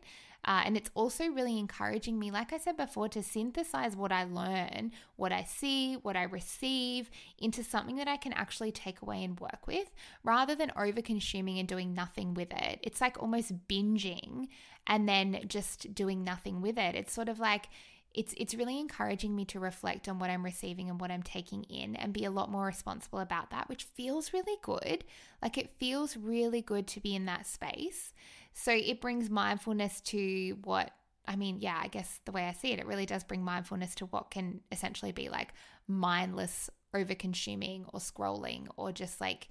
Uh, 0.46 0.64
and 0.66 0.76
it's 0.76 0.90
also 0.94 1.28
really 1.28 1.58
encouraging 1.58 2.20
me, 2.20 2.30
like 2.32 2.52
I 2.52 2.58
said 2.58 2.76
before, 2.76 3.08
to 3.10 3.24
synthesize 3.24 3.96
what 3.96 4.12
I 4.12 4.26
learn, 4.26 4.92
what 5.16 5.32
I 5.32 5.44
see, 5.44 5.96
what 5.96 6.18
I 6.18 6.24
receive 6.24 7.10
into 7.40 7.64
something 7.64 7.96
that 7.96 8.08
I 8.10 8.18
can 8.18 8.34
actually 8.34 8.72
take 8.72 9.02
away 9.02 9.24
and 9.24 9.40
work 9.40 9.68
with 9.68 9.90
rather 10.24 10.54
than 10.54 10.72
over 10.78 11.02
consuming 11.02 11.60
and 11.60 11.68
doing 11.68 11.94
nothing 11.94 12.34
with 12.34 12.52
it. 12.52 12.80
It's 12.82 13.00
like 13.00 13.22
almost 13.22 13.68
binging 13.68 14.48
and 14.86 15.08
then 15.08 15.42
just 15.48 15.96
doing 15.96 16.24
nothing 16.24 16.62
with 16.62 16.78
it. 16.78 16.96
It's 16.96 17.14
sort 17.14 17.30
of 17.30 17.40
like, 17.40 17.70
it's 18.14 18.36
it's 18.38 18.54
really 18.54 18.80
encouraging 18.80 19.36
me 19.36 19.44
to 19.46 19.60
reflect 19.60 20.08
on 20.08 20.20
what 20.20 20.30
I'm 20.30 20.46
receiving 20.46 20.88
and 20.88 21.02
what 21.02 21.10
I'm 21.10 21.24
taking 21.24 21.64
in 21.64 21.96
and 21.96 22.14
be 22.14 22.26
a 22.26 22.32
lot 22.32 22.52
more 22.52 22.66
responsible 22.66 23.20
about 23.20 23.50
that, 23.50 23.68
which 23.70 23.86
feels 23.86 24.34
really 24.34 24.58
good. 24.62 25.04
Like 25.42 25.58
it 25.58 25.80
feels 25.80 26.16
really 26.16 26.62
good 26.62 26.86
to 26.90 27.00
be 27.00 27.16
in 27.16 27.26
that 27.26 27.48
space. 27.48 28.14
So 28.54 28.72
it 28.72 29.02
brings 29.02 29.30
mindfulness 29.30 30.02
to 30.02 30.58
what 30.64 30.92
I 31.26 31.36
mean, 31.38 31.60
yeah, 31.62 31.80
I 31.82 31.88
guess 31.88 32.20
the 32.26 32.32
way 32.34 32.46
I 32.48 32.52
see 32.52 32.74
it, 32.74 32.80
it 32.80 32.86
really 32.86 33.06
does 33.06 33.24
bring 33.24 33.44
mindfulness 33.44 33.96
to 33.96 34.06
what 34.08 34.30
can 34.30 34.60
essentially 34.72 35.14
be 35.14 35.30
like 35.30 35.54
mindless 35.88 36.70
over 36.94 37.16
consuming 37.16 37.86
or 37.94 38.00
scrolling 38.00 38.68
or 38.76 38.92
just 38.92 39.22
like 39.22 39.48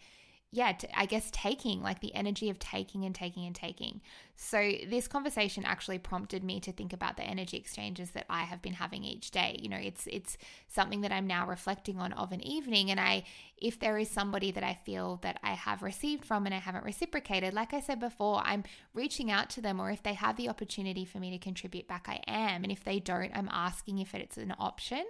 yeah, 0.55 0.77
I 0.95 1.07
guess 1.07 1.31
taking, 1.31 1.83
like 1.83 2.01
the 2.01 2.15
energy 2.15 2.51
of 2.51 2.59
taking 2.59 3.07
and 3.07 3.15
taking 3.15 3.47
and 3.47 3.55
taking. 3.55 4.03
So, 4.37 4.73
this 4.87 5.09
conversation 5.09 5.65
actually 5.65 5.99
prompted 5.99 6.45
me 6.45 6.61
to 6.61 6.73
think 6.73 6.93
about 6.93 7.17
the 7.17 7.23
energy 7.23 7.57
exchanges 7.57 8.11
that 8.11 8.27
I 8.29 8.43
have 8.43 8.61
been 8.61 8.75
having 8.75 9.03
each 9.03 9.31
day. 9.31 9.59
You 9.63 9.71
know, 9.71 9.79
it's 9.79 10.07
it's 10.07 10.37
something 10.69 11.01
that 11.01 11.13
I'm 11.13 11.27
now 11.27 11.47
reflecting 11.47 11.99
on 11.99 12.13
of 12.13 12.33
an 12.33 12.47
evening 12.47 12.91
and 12.91 13.01
I 13.01 13.25
if 13.57 13.79
there 13.79 13.97
is 13.97 14.11
somebody 14.11 14.51
that 14.51 14.63
I 14.63 14.75
feel 14.75 15.21
that 15.23 15.39
I 15.43 15.53
have 15.53 15.83
received 15.83 16.27
from 16.27 16.45
and 16.45 16.55
I 16.55 16.59
haven't 16.59 16.85
reciprocated, 16.85 17.55
like 17.55 17.73
I 17.73 17.81
said 17.81 17.99
before, 17.99 18.43
I'm 18.45 18.65
reaching 18.93 19.31
out 19.31 19.49
to 19.51 19.63
them 19.63 19.81
or 19.81 19.91
if 19.91 20.03
they 20.03 20.15
have 20.15 20.37
the 20.37 20.51
opportunity 20.51 21.07
for 21.07 21.19
me 21.19 21.31
to 21.31 21.39
contribute 21.39 21.89
back, 21.89 22.07
I 22.09 22.21
am. 22.27 22.63
And 22.63 22.73
if 22.73 22.85
they 22.85 23.01
don't, 23.01 23.31
I'm 23.35 23.49
asking 23.51 23.99
if 23.99 24.15
it's 24.15 24.37
an 24.37 24.55
option 24.59 25.05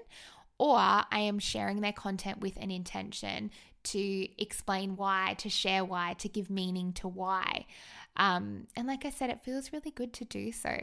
or 0.59 0.77
I 0.79 1.07
am 1.13 1.39
sharing 1.39 1.81
their 1.81 1.93
content 1.93 2.41
with 2.41 2.57
an 2.57 2.71
intention 2.71 3.51
to 3.85 4.29
explain 4.41 4.97
why, 4.97 5.35
to 5.39 5.49
share 5.49 5.85
why, 5.85 6.15
to 6.15 6.29
give 6.29 6.51
meaning 6.51 6.93
to 6.95 7.09
why. 7.09 7.67
Um, 8.17 8.67
and 8.77 8.87
like 8.87 9.07
I 9.07 9.11
said, 9.11 9.31
it 9.31 9.41
feels 9.41 9.73
really 9.73 9.91
good 9.91 10.13
to 10.15 10.25
do 10.25 10.53
so. 10.53 10.77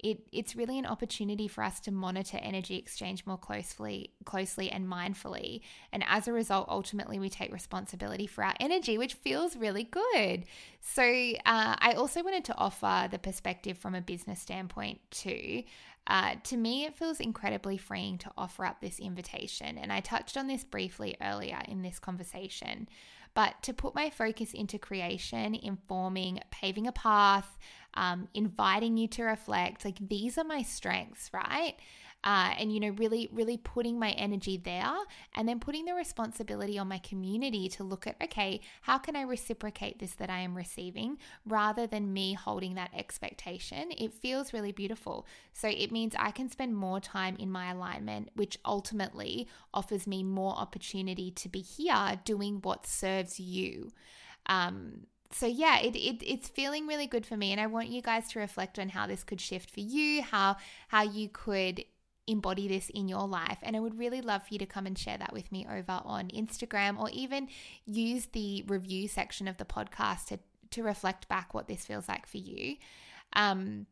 It, 0.00 0.26
it's 0.32 0.56
really 0.56 0.78
an 0.78 0.86
opportunity 0.86 1.46
for 1.46 1.62
us 1.62 1.78
to 1.80 1.92
monitor 1.92 2.38
energy 2.42 2.76
exchange 2.76 3.24
more 3.24 3.36
closely, 3.36 4.10
closely 4.24 4.70
and 4.70 4.88
mindfully. 4.88 5.60
And 5.92 6.04
as 6.08 6.26
a 6.26 6.32
result, 6.32 6.68
ultimately, 6.68 7.20
we 7.20 7.30
take 7.30 7.52
responsibility 7.52 8.26
for 8.26 8.42
our 8.42 8.54
energy, 8.58 8.98
which 8.98 9.14
feels 9.14 9.56
really 9.56 9.84
good. 9.84 10.44
So 10.80 11.04
uh, 11.04 11.76
I 11.78 11.94
also 11.96 12.24
wanted 12.24 12.44
to 12.46 12.56
offer 12.56 13.08
the 13.08 13.18
perspective 13.18 13.78
from 13.78 13.94
a 13.94 14.00
business 14.00 14.40
standpoint 14.40 15.00
too. 15.10 15.62
Uh, 16.08 16.34
to 16.42 16.56
me, 16.56 16.84
it 16.84 16.96
feels 16.96 17.20
incredibly 17.20 17.76
freeing 17.76 18.18
to 18.18 18.30
offer 18.36 18.64
up 18.64 18.80
this 18.80 18.98
invitation. 18.98 19.78
And 19.78 19.92
I 19.92 20.00
touched 20.00 20.36
on 20.36 20.48
this 20.48 20.64
briefly 20.64 21.16
earlier 21.22 21.62
in 21.68 21.82
this 21.82 22.00
conversation. 22.00 22.88
But 23.34 23.62
to 23.62 23.72
put 23.72 23.94
my 23.94 24.10
focus 24.10 24.52
into 24.52 24.78
creation, 24.78 25.54
informing, 25.54 26.40
paving 26.50 26.86
a 26.86 26.92
path, 26.92 27.58
um, 27.94 28.28
inviting 28.34 28.96
you 28.96 29.08
to 29.08 29.24
reflect, 29.24 29.84
like 29.84 29.98
these 30.00 30.38
are 30.38 30.44
my 30.44 30.62
strengths, 30.62 31.30
right? 31.32 31.74
uh, 32.24 32.54
and 32.58 32.72
you 32.72 32.80
know 32.80 32.90
really 32.90 33.28
really 33.32 33.56
putting 33.56 33.98
my 33.98 34.10
energy 34.12 34.56
there 34.56 34.94
and 35.34 35.48
then 35.48 35.58
putting 35.58 35.84
the 35.84 35.94
responsibility 35.94 36.78
on 36.78 36.88
my 36.88 36.98
community 36.98 37.68
to 37.68 37.82
look 37.82 38.06
at 38.06 38.16
okay 38.22 38.60
how 38.82 38.98
can 38.98 39.16
i 39.16 39.22
reciprocate 39.22 39.98
this 39.98 40.14
that 40.14 40.30
i 40.30 40.38
am 40.38 40.56
receiving 40.56 41.18
rather 41.46 41.86
than 41.86 42.12
me 42.12 42.34
holding 42.34 42.74
that 42.74 42.90
expectation? 42.96 43.90
It 43.92 44.12
feels 44.12 44.52
really 44.52 44.72
beautiful. 44.72 45.26
So 45.52 45.68
it 45.68 45.90
means 45.90 46.14
i 46.18 46.30
can 46.30 46.48
spend 46.48 46.76
more 46.76 47.00
time 47.00 47.36
in 47.38 47.50
my 47.50 47.70
alignment 47.70 48.30
which 48.34 48.58
ultimately 48.64 49.48
offers 49.74 50.06
me 50.06 50.22
more 50.22 50.54
opportunity 50.54 51.30
to 51.32 51.48
be 51.48 51.60
here 51.60 52.20
doing 52.24 52.60
what 52.62 52.86
serves 52.86 53.40
you. 53.40 53.92
Um, 54.46 55.06
so 55.34 55.46
yeah, 55.46 55.78
it, 55.80 55.96
it 55.96 56.22
it's 56.24 56.48
feeling 56.48 56.86
really 56.86 57.06
good 57.06 57.26
for 57.26 57.36
me, 57.36 57.52
and 57.52 57.60
I 57.60 57.66
want 57.66 57.88
you 57.88 58.02
guys 58.02 58.28
to 58.28 58.38
reflect 58.38 58.78
on 58.78 58.90
how 58.90 59.06
this 59.06 59.24
could 59.24 59.40
shift 59.40 59.70
for 59.70 59.80
you, 59.80 60.22
how 60.22 60.56
how 60.88 61.02
you 61.02 61.28
could 61.28 61.84
embody 62.26 62.68
this 62.68 62.88
in 62.90 63.08
your 63.08 63.26
life. 63.26 63.58
And 63.62 63.76
I 63.76 63.80
would 63.80 63.98
really 63.98 64.20
love 64.20 64.42
for 64.46 64.54
you 64.54 64.58
to 64.58 64.66
come 64.66 64.86
and 64.86 64.96
share 64.96 65.18
that 65.18 65.32
with 65.32 65.50
me 65.50 65.66
over 65.68 66.00
on 66.04 66.28
Instagram 66.28 66.98
or 66.98 67.10
even 67.10 67.48
use 67.84 68.26
the 68.26 68.64
review 68.66 69.08
section 69.08 69.48
of 69.48 69.56
the 69.56 69.64
podcast 69.64 70.26
to, 70.26 70.38
to 70.70 70.82
reflect 70.82 71.28
back 71.28 71.52
what 71.52 71.66
this 71.66 71.84
feels 71.84 72.08
like 72.08 72.26
for 72.26 72.38
you. 72.38 72.76
Um, 73.32 73.86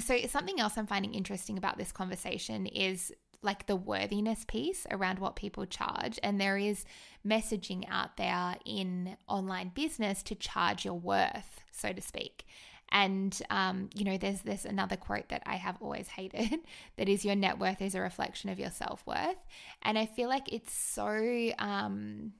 so, 0.00 0.16
something 0.28 0.60
else 0.60 0.78
I'm 0.78 0.86
finding 0.86 1.14
interesting 1.14 1.58
about 1.58 1.76
this 1.76 1.90
conversation 1.90 2.66
is 2.66 3.12
like 3.42 3.66
the 3.66 3.76
worthiness 3.76 4.44
piece 4.44 4.86
around 4.90 5.18
what 5.18 5.36
people 5.36 5.64
charge. 5.66 6.18
And 6.22 6.40
there 6.40 6.58
is 6.58 6.84
messaging 7.26 7.84
out 7.90 8.16
there 8.16 8.56
in 8.64 9.16
online 9.28 9.72
business 9.74 10.22
to 10.24 10.34
charge 10.34 10.84
your 10.84 10.94
worth, 10.94 11.60
so 11.70 11.92
to 11.92 12.02
speak. 12.02 12.44
And 12.92 13.40
um, 13.50 13.88
you 13.94 14.04
know, 14.04 14.18
there's 14.18 14.42
there's 14.42 14.64
another 14.64 14.96
quote 14.96 15.28
that 15.28 15.42
I 15.46 15.56
have 15.56 15.76
always 15.80 16.08
hated 16.16 16.60
that 16.96 17.08
is 17.08 17.24
your 17.24 17.36
net 17.36 17.58
worth 17.58 17.80
is 17.80 17.94
a 17.94 18.00
reflection 18.00 18.50
of 18.50 18.58
your 18.58 18.70
self 18.70 19.06
worth, 19.06 19.38
and 19.82 19.98
I 19.98 20.06
feel 20.06 20.28
like 20.28 20.52
it's 20.52 20.72
so. 20.72 21.50
Um, 21.58 22.32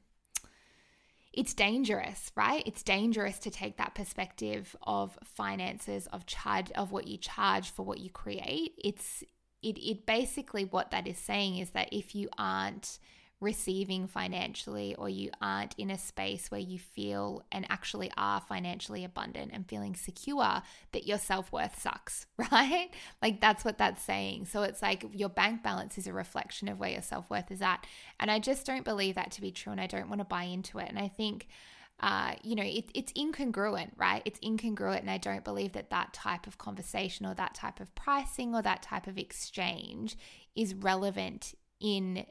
it's 1.32 1.54
dangerous, 1.54 2.32
right? 2.34 2.60
It's 2.66 2.82
dangerous 2.82 3.38
to 3.40 3.52
take 3.52 3.76
that 3.76 3.94
perspective 3.94 4.74
of 4.82 5.16
finances, 5.22 6.08
of 6.08 6.26
charge, 6.26 6.72
of 6.72 6.90
what 6.90 7.06
you 7.06 7.18
charge 7.18 7.70
for 7.70 7.84
what 7.84 8.00
you 8.00 8.10
create. 8.10 8.72
It's 8.82 9.22
it 9.62 9.78
it 9.78 10.06
basically 10.06 10.64
what 10.64 10.90
that 10.90 11.06
is 11.06 11.18
saying 11.18 11.58
is 11.58 11.70
that 11.70 11.88
if 11.92 12.14
you 12.14 12.28
aren't 12.38 12.98
receiving 13.40 14.06
financially 14.06 14.94
or 14.96 15.08
you 15.08 15.30
aren't 15.40 15.74
in 15.78 15.90
a 15.90 15.96
space 15.96 16.50
where 16.50 16.60
you 16.60 16.78
feel 16.78 17.42
and 17.50 17.64
actually 17.70 18.12
are 18.16 18.40
financially 18.42 19.02
abundant 19.02 19.50
and 19.54 19.66
feeling 19.66 19.94
secure 19.96 20.62
that 20.92 21.06
your 21.06 21.16
self-worth 21.16 21.80
sucks 21.80 22.26
right? 22.52 22.90
Like 23.22 23.40
that's 23.40 23.64
what 23.64 23.78
that's 23.78 24.02
saying. 24.02 24.44
So 24.44 24.62
it's 24.62 24.82
like 24.82 25.06
your 25.14 25.30
bank 25.30 25.62
balance 25.62 25.96
is 25.96 26.06
a 26.06 26.12
reflection 26.12 26.68
of 26.68 26.78
where 26.78 26.90
your 26.90 27.02
self-worth 27.02 27.50
is 27.50 27.62
at. 27.62 27.86
And 28.18 28.30
i 28.30 28.38
just 28.38 28.66
don't 28.66 28.84
believe 28.84 29.14
that 29.14 29.30
to 29.32 29.40
be 29.40 29.50
true 29.50 29.72
and 29.72 29.80
i 29.80 29.86
don't 29.86 30.08
want 30.08 30.20
to 30.20 30.26
buy 30.26 30.44
into 30.44 30.78
it. 30.78 30.88
And 30.88 30.98
i 30.98 31.08
think 31.08 31.48
uh, 32.00 32.34
you 32.42 32.54
know, 32.54 32.64
it, 32.64 32.90
it's 32.94 33.12
incongruent, 33.12 33.90
right? 33.96 34.22
It's 34.24 34.40
incongruent. 34.40 35.00
And 35.00 35.10
I 35.10 35.18
don't 35.18 35.44
believe 35.44 35.72
that 35.72 35.90
that 35.90 36.12
type 36.12 36.46
of 36.46 36.58
conversation 36.58 37.26
or 37.26 37.34
that 37.34 37.54
type 37.54 37.78
of 37.78 37.94
pricing 37.94 38.54
or 38.54 38.62
that 38.62 38.82
type 38.82 39.06
of 39.06 39.18
exchange 39.18 40.16
is 40.56 40.74
relevant 40.74 41.54
in 41.78 42.24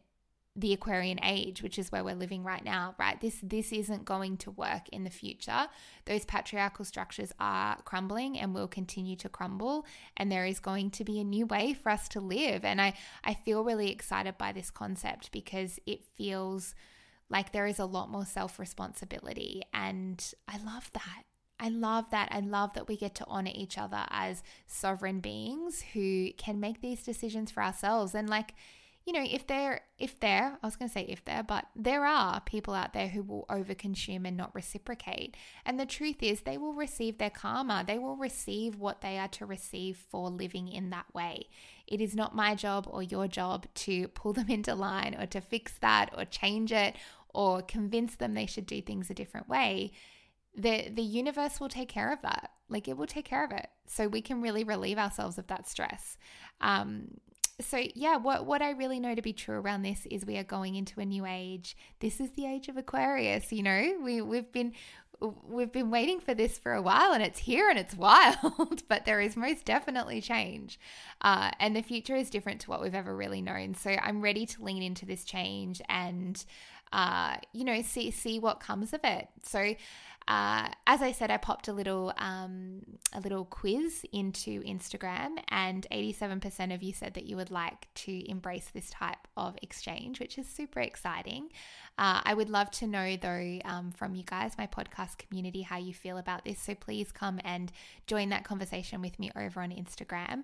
the 0.56 0.74
Aquarian 0.74 1.20
age, 1.24 1.62
which 1.62 1.80
is 1.80 1.92
where 1.92 2.04
we're 2.04 2.16
living 2.16 2.44
right 2.44 2.66
now, 2.66 2.96
right? 2.98 3.22
This 3.22 3.40
this 3.42 3.72
isn't 3.72 4.04
going 4.04 4.38
to 4.38 4.52
work 4.52 4.90
in 4.92 5.04
the 5.04 5.10
future. 5.10 5.68
Those 6.06 6.26
patriarchal 6.26 6.84
structures 6.84 7.32
are 7.40 7.78
crumbling 7.84 8.38
and 8.38 8.54
will 8.54 8.68
continue 8.68 9.16
to 9.18 9.30
crumble, 9.30 9.86
and 10.18 10.32
there 10.32 10.46
is 10.46 10.60
going 10.60 10.92
to 10.92 11.04
be 11.04 11.20
a 11.20 11.24
new 11.24 11.46
way 11.46 11.74
for 11.74 11.92
us 11.92 12.10
to 12.10 12.20
live. 12.20 12.66
And 12.66 12.82
I 12.82 12.94
I 13.24 13.36
feel 13.36 13.64
really 13.64 13.92
excited 13.92 14.38
by 14.38 14.52
this 14.52 14.72
concept 14.72 15.32
because 15.32 15.80
it 15.86 16.04
feels 16.04 16.76
like 17.30 17.52
there 17.52 17.68
is 17.68 17.80
a 17.80 17.86
lot 17.86 18.10
more 18.10 18.26
self-responsibility 18.26 19.64
and 19.74 20.34
I 20.48 20.58
love 20.58 20.90
that. 20.94 21.24
I 21.60 21.70
love 21.70 22.06
that. 22.12 22.30
I 22.32 22.40
love 22.40 22.74
that 22.74 22.88
we 22.88 22.96
get 22.96 23.16
to 23.16 23.26
honor 23.28 23.52
each 23.54 23.78
other 23.78 24.06
as 24.10 24.44
sovereign 24.66 25.20
beings 25.20 25.84
who 25.94 26.32
can 26.38 26.60
make 26.60 26.82
these 26.82 27.04
decisions 27.04 27.52
for 27.52 27.62
ourselves 27.62 28.16
and 28.16 28.30
like 28.30 28.54
you 29.10 29.14
know, 29.14 29.26
if 29.28 29.48
there, 29.48 29.82
if 29.98 30.20
there, 30.20 30.60
I 30.62 30.68
was 30.68 30.76
going 30.76 30.88
to 30.88 30.94
say 30.94 31.02
if 31.02 31.26
there, 31.26 31.42
but 31.42 31.66
there 31.76 32.06
are 32.06 32.42
people 32.42 32.76
out 32.76 32.94
there 32.94 33.08
who 33.08 33.24
will 33.24 33.48
overconsume 33.50 34.28
and 34.28 34.38
not 34.38 34.54
reciprocate. 34.54 35.36
And 35.66 35.80
the 35.80 35.88
truth 35.88 36.22
is, 36.22 36.42
they 36.42 36.60
will 36.60 36.74
receive 36.74 37.18
their 37.18 37.32
karma. 37.32 37.84
They 37.88 37.98
will 37.98 38.18
receive 38.18 38.76
what 38.76 39.02
they 39.02 39.18
are 39.18 39.28
to 39.30 39.48
receive 39.48 39.98
for 39.98 40.30
living 40.30 40.68
in 40.68 40.92
that 40.92 41.12
way. 41.12 41.48
It 41.88 42.02
is 42.02 42.14
not 42.14 42.36
my 42.36 42.54
job 42.54 42.88
or 42.88 43.02
your 43.02 43.28
job 43.28 43.66
to 43.76 44.10
pull 44.10 44.34
them 44.34 44.48
into 44.50 44.76
line 44.76 45.16
or 45.20 45.26
to 45.26 45.42
fix 45.42 45.74
that 45.80 46.12
or 46.16 46.26
change 46.26 46.72
it 46.72 46.96
or 47.34 47.62
convince 47.62 48.16
them 48.16 48.34
they 48.34 48.46
should 48.46 48.66
do 48.66 48.82
things 48.82 49.10
a 49.10 49.14
different 49.14 49.48
way. 49.50 49.92
The, 50.56 50.90
the 50.90 51.04
universe 51.04 51.60
will 51.60 51.70
take 51.70 51.90
care 51.90 52.12
of 52.12 52.22
that. 52.22 52.52
Like 52.70 52.88
it 52.88 52.98
will 52.98 53.08
take 53.08 53.26
care 53.26 53.44
of 53.44 53.52
it. 53.52 53.68
So 53.86 54.08
we 54.08 54.22
can 54.22 54.42
really 54.42 54.64
relieve 54.64 54.98
ourselves 54.98 55.38
of 55.38 55.48
that 55.48 55.68
stress. 55.68 56.18
Um, 56.62 57.20
so 57.62 57.84
yeah, 57.94 58.15
what 58.15 58.46
what 58.46 58.62
I 58.62 58.72
really 58.72 59.00
know 59.00 59.15
to 59.15 59.22
be 59.22 59.34
true 59.34 59.60
around 59.60 59.82
this 59.82 60.06
is 60.10 60.26
we 60.26 60.38
are 60.38 60.44
going 60.44 60.76
into 60.76 61.02
a 61.02 61.06
new 61.06 61.26
age. 61.26 61.76
This 62.00 62.20
is 62.20 62.32
the 62.32 62.46
age 62.46 62.70
of 62.70 62.78
Aquarius, 62.78 63.52
you 63.52 63.63
know. 63.63 63.98
We 64.02 64.22
we've 64.22 64.52
been 64.52 64.74
we've 65.22 65.72
been 65.72 65.92
waiting 65.92 66.20
for 66.20 66.34
this 66.34 66.58
for 66.58 66.74
a 66.74 66.82
while 66.82 67.12
and 67.12 67.22
it's 67.22 67.39
here 67.39 67.70
and 67.70 67.78
it's 67.78 67.96
wild, 67.98 68.84
but 68.88 69.06
there 69.06 69.20
is 69.20 69.36
most 69.36 69.65
definitely 69.65 70.22
change. 70.22 70.80
Uh, 71.22 71.52
and 71.60 71.76
the 71.76 71.82
future 71.82 72.15
is 72.15 72.30
different 72.30 72.62
to 72.62 72.70
what 72.70 72.82
we've 72.82 72.96
ever 72.96 73.15
really 73.15 73.42
known. 73.42 73.74
So 73.74 73.92
I'm 74.02 74.22
ready 74.22 74.46
to 74.46 74.63
lean 74.63 74.82
into 74.82 75.06
this 75.06 75.26
change 75.26 75.82
and, 75.89 76.44
uh, 76.91 77.38
you 77.54 77.63
know, 77.63 77.82
see, 77.82 78.12
see 78.12 78.39
what 78.39 78.60
comes 78.60 78.93
of 78.93 79.02
it. 79.04 79.28
So 79.43 79.75
uh, 80.30 80.67
as 80.86 81.02
I 81.02 81.12
said, 81.12 81.32
I 81.32 81.38
popped 81.38 81.67
a 81.69 81.73
little 81.73 82.13
um, 82.17 82.82
a 83.13 83.19
little 83.19 83.45
quiz 83.45 84.06
into 84.13 84.62
Instagram, 84.62 85.39
and 85.47 85.88
87% 85.91 86.73
of 86.73 86.84
you 86.84 86.93
said 86.93 87.15
that 87.15 87.25
you 87.25 87.36
would 87.36 87.49
like 87.49 87.88
to 87.95 88.30
embrace 88.30 88.69
this 88.71 88.91
type 88.91 89.28
of 89.36 89.58
exchange, 89.63 90.19
which 90.19 90.38
is 90.38 90.47
super 90.47 90.82
exciting. 90.82 91.49
Uh, 91.97 92.21
I 92.23 92.36
would 92.36 92.49
love 92.49 92.69
to 92.71 92.86
know, 92.86 93.17
though, 93.17 93.60
um, 93.65 93.91
from 93.91 94.13
you 94.13 94.23
guys, 94.23 94.54
my 94.56 94.67
podcast 94.67 95.17
community, 95.17 95.63
how 95.63 95.80
you 95.80 95.95
feel 95.95 96.19
about 96.19 96.45
this. 96.45 96.60
So 96.60 96.75
please 96.75 97.12
come 97.12 97.39
and 97.43 97.71
join 98.06 98.30
that 98.30 98.43
conversation 98.43 99.02
with 99.02 99.17
me 99.17 99.32
over 99.36 99.62
on 99.62 99.71
Instagram. 99.71 100.43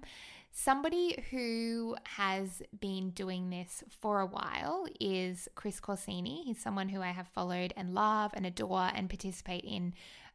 Somebody 0.58 1.22
who 1.32 1.98
has 2.06 2.64
been 2.80 3.10
doing 3.10 3.50
this 3.50 3.84
for 3.90 4.22
a 4.22 4.26
while 4.26 4.88
is 5.02 5.50
Chris 5.54 5.82
Corsini. 5.82 6.46
He's 6.46 6.62
someone 6.62 6.88
who 6.88 7.02
I 7.02 7.10
have 7.10 7.28
followed 7.28 7.74
and 7.76 7.94
love 7.94 8.32
and 8.34 8.46
adore 8.46 8.90
and 8.96 9.10
participate 9.10 9.66
in 9.66 9.94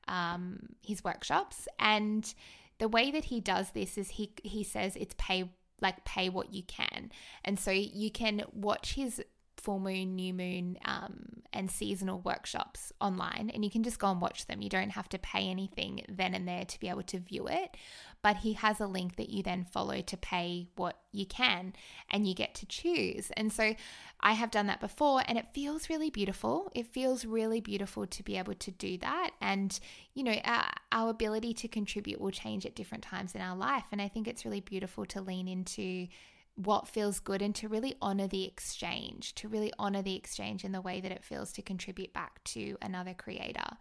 um, 0.08 0.74
his 0.82 1.02
workshops. 1.02 1.66
And 1.78 2.32
the 2.78 2.86
way 2.86 3.10
that 3.10 3.24
he 3.24 3.40
does 3.40 3.70
this 3.70 3.96
is 3.96 4.10
he 4.10 4.34
he 4.44 4.62
says 4.62 4.94
it's 4.94 5.14
pay 5.16 5.50
like 5.80 6.04
pay 6.04 6.28
what 6.28 6.52
you 6.52 6.64
can, 6.64 7.10
and 7.42 7.58
so 7.58 7.70
you 7.70 8.10
can 8.10 8.42
watch 8.52 8.92
his 8.92 9.22
full 9.56 9.78
moon, 9.78 10.16
new 10.16 10.32
moon, 10.32 10.78
um, 10.84 11.42
and 11.52 11.70
seasonal 11.70 12.20
workshops 12.20 12.92
online, 13.00 13.50
and 13.54 13.64
you 13.64 13.70
can 13.70 13.82
just 13.82 13.98
go 13.98 14.10
and 14.10 14.20
watch 14.20 14.46
them. 14.46 14.62
You 14.62 14.68
don't 14.68 14.90
have 14.90 15.08
to 15.10 15.18
pay 15.18 15.48
anything 15.48 16.04
then 16.08 16.34
and 16.34 16.48
there 16.48 16.64
to 16.64 16.80
be 16.80 16.88
able 16.88 17.02
to 17.04 17.18
view 17.18 17.46
it, 17.46 17.76
but 18.22 18.38
he 18.38 18.52
has 18.54 18.80
a 18.80 18.86
link 18.86 19.16
that 19.16 19.30
you 19.30 19.42
then 19.42 19.64
follow 19.64 20.00
to 20.00 20.16
pay 20.16 20.68
what 20.76 20.98
you 21.12 21.26
can, 21.26 21.72
and 22.10 22.26
you 22.26 22.34
get 22.34 22.54
to 22.56 22.66
choose. 22.66 23.30
And 23.36 23.52
so 23.52 23.74
I 24.20 24.32
have 24.32 24.50
done 24.50 24.66
that 24.66 24.80
before, 24.80 25.22
and 25.26 25.38
it 25.38 25.54
feels 25.54 25.88
really 25.88 26.10
beautiful. 26.10 26.70
It 26.74 26.86
feels 26.86 27.24
really 27.24 27.60
beautiful 27.60 28.06
to 28.06 28.22
be 28.22 28.36
able 28.36 28.54
to 28.54 28.70
do 28.70 28.98
that, 28.98 29.30
and 29.40 29.78
you 30.14 30.24
know, 30.24 30.36
our, 30.44 30.70
our 30.92 31.10
ability 31.10 31.54
to 31.54 31.68
contribute 31.68 32.20
will 32.20 32.30
change 32.30 32.66
at 32.66 32.74
different 32.74 33.04
times 33.04 33.34
in 33.34 33.40
our 33.40 33.56
life, 33.56 33.84
and 33.92 34.02
I 34.02 34.08
think 34.08 34.28
it's 34.28 34.44
really 34.44 34.60
beautiful 34.60 35.06
to 35.06 35.20
lean 35.20 35.48
into 35.48 36.08
what 36.56 36.88
feels 36.88 37.20
good 37.20 37.40
and 37.40 37.54
to 37.54 37.68
really 37.68 37.94
honor 38.02 38.26
the 38.26 38.44
exchange, 38.44 39.34
to 39.36 39.48
really 39.48 39.72
honor 39.78 40.02
the 40.02 40.16
exchange 40.16 40.64
in 40.64 40.72
the 40.72 40.80
way 40.80 41.00
that 41.00 41.12
it 41.12 41.24
feels 41.24 41.52
to 41.52 41.62
contribute 41.62 42.12
back 42.12 42.42
to 42.44 42.76
another 42.82 43.14
creator. 43.14 43.76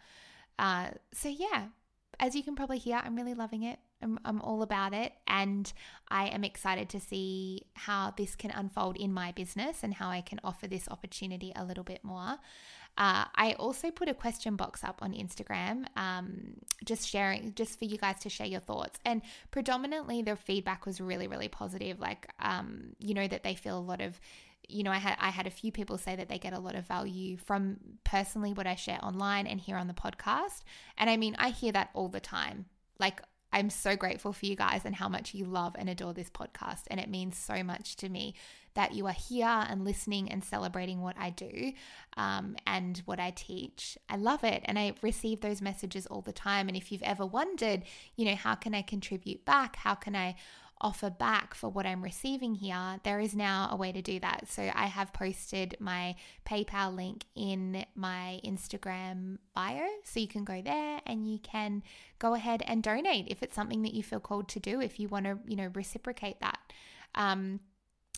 Uh, 0.57 0.91
so, 1.13 1.27
yeah, 1.27 1.67
as 2.19 2.35
you 2.35 2.43
can 2.43 2.55
probably 2.55 2.77
hear, 2.77 2.99
I'm 3.03 3.15
really 3.15 3.33
loving 3.33 3.63
it. 3.63 3.79
I'm, 4.01 4.19
I'm 4.25 4.41
all 4.41 4.61
about 4.61 4.93
it. 4.93 5.13
And 5.27 5.71
I 6.09 6.27
am 6.27 6.43
excited 6.43 6.89
to 6.89 6.99
see 6.99 7.63
how 7.73 8.13
this 8.17 8.35
can 8.35 8.51
unfold 8.51 8.97
in 8.97 9.13
my 9.13 9.31
business 9.31 9.83
and 9.83 9.93
how 9.93 10.09
I 10.09 10.21
can 10.21 10.39
offer 10.43 10.67
this 10.67 10.87
opportunity 10.89 11.51
a 11.55 11.63
little 11.63 11.83
bit 11.83 12.03
more. 12.03 12.37
Uh, 12.97 13.23
I 13.35 13.55
also 13.57 13.91
put 13.91 14.09
a 14.09 14.13
question 14.13 14.55
box 14.55 14.83
up 14.83 14.99
on 15.01 15.13
Instagram, 15.13 15.85
um, 15.95 16.55
just 16.83 17.07
sharing, 17.07 17.53
just 17.53 17.79
for 17.79 17.85
you 17.85 17.97
guys 17.97 18.19
to 18.19 18.29
share 18.29 18.47
your 18.47 18.59
thoughts. 18.59 18.99
And 19.05 19.21
predominantly, 19.51 20.21
the 20.21 20.35
feedback 20.35 20.85
was 20.85 20.99
really, 20.99 21.27
really 21.27 21.47
positive. 21.47 21.99
Like, 21.99 22.27
um, 22.39 22.95
you 22.99 23.13
know, 23.13 23.27
that 23.27 23.43
they 23.43 23.55
feel 23.55 23.77
a 23.77 23.79
lot 23.79 24.01
of 24.01 24.19
you 24.69 24.83
know, 24.83 24.91
I 24.91 24.97
had 24.97 25.17
I 25.19 25.29
had 25.29 25.47
a 25.47 25.51
few 25.51 25.71
people 25.71 25.97
say 25.97 26.15
that 26.15 26.29
they 26.29 26.37
get 26.37 26.53
a 26.53 26.59
lot 26.59 26.75
of 26.75 26.87
value 26.87 27.37
from 27.37 27.77
personally 28.03 28.53
what 28.53 28.67
I 28.67 28.75
share 28.75 29.03
online 29.03 29.47
and 29.47 29.59
here 29.59 29.77
on 29.77 29.87
the 29.87 29.93
podcast. 29.93 30.61
And 30.97 31.09
I 31.09 31.17
mean, 31.17 31.35
I 31.37 31.49
hear 31.49 31.71
that 31.71 31.89
all 31.93 32.09
the 32.09 32.19
time. 32.19 32.65
Like 32.99 33.21
I'm 33.51 33.69
so 33.69 33.95
grateful 33.95 34.31
for 34.31 34.45
you 34.45 34.55
guys 34.55 34.81
and 34.85 34.95
how 34.95 35.09
much 35.09 35.33
you 35.33 35.45
love 35.45 35.75
and 35.77 35.89
adore 35.89 36.13
this 36.13 36.29
podcast. 36.29 36.83
And 36.89 36.99
it 36.99 37.09
means 37.09 37.37
so 37.37 37.63
much 37.63 37.95
to 37.97 38.09
me 38.09 38.35
that 38.75 38.93
you 38.93 39.07
are 39.07 39.13
here 39.13 39.47
and 39.47 39.83
listening 39.83 40.31
and 40.31 40.43
celebrating 40.43 41.01
what 41.01 41.17
I 41.17 41.31
do 41.31 41.73
um, 42.15 42.55
and 42.67 43.01
what 43.05 43.19
I 43.19 43.31
teach. 43.31 43.97
I 44.07 44.17
love 44.17 44.43
it. 44.43 44.61
And 44.65 44.77
I 44.77 44.93
receive 45.01 45.41
those 45.41 45.61
messages 45.61 46.05
all 46.05 46.21
the 46.21 46.31
time. 46.31 46.67
And 46.67 46.77
if 46.77 46.91
you've 46.91 47.01
ever 47.01 47.25
wondered, 47.25 47.83
you 48.15 48.25
know, 48.25 48.35
how 48.35 48.53
can 48.53 48.75
I 48.75 48.83
contribute 48.83 49.45
back? 49.45 49.77
How 49.77 49.95
can 49.95 50.15
I 50.15 50.35
offer 50.81 51.09
back 51.09 51.53
for 51.53 51.69
what 51.69 51.85
I'm 51.85 52.01
receiving 52.01 52.55
here, 52.55 52.99
there 53.03 53.19
is 53.19 53.35
now 53.35 53.67
a 53.71 53.75
way 53.75 53.91
to 53.91 54.01
do 54.01 54.19
that. 54.21 54.47
So 54.47 54.71
I 54.73 54.85
have 54.85 55.11
posted 55.11 55.75
my 55.79 56.15
PayPal 56.45 56.95
link 56.95 57.25
in 57.35 57.85
my 57.95 58.39
Instagram 58.45 59.37
bio. 59.53 59.85
So 60.05 60.19
you 60.19 60.27
can 60.27 60.43
go 60.43 60.61
there 60.61 61.01
and 61.05 61.29
you 61.29 61.39
can 61.39 61.83
go 62.17 62.33
ahead 62.33 62.63
and 62.65 62.81
donate 62.81 63.27
if 63.27 63.43
it's 63.43 63.55
something 63.55 63.81
that 63.81 63.93
you 63.93 64.03
feel 64.03 64.19
called 64.19 64.47
to 64.49 64.59
do, 64.59 64.79
if 64.81 64.99
you 64.99 65.09
want 65.09 65.25
to, 65.25 65.39
you 65.45 65.55
know, 65.55 65.69
reciprocate 65.73 66.39
that. 66.39 66.59
Um, 67.15 67.59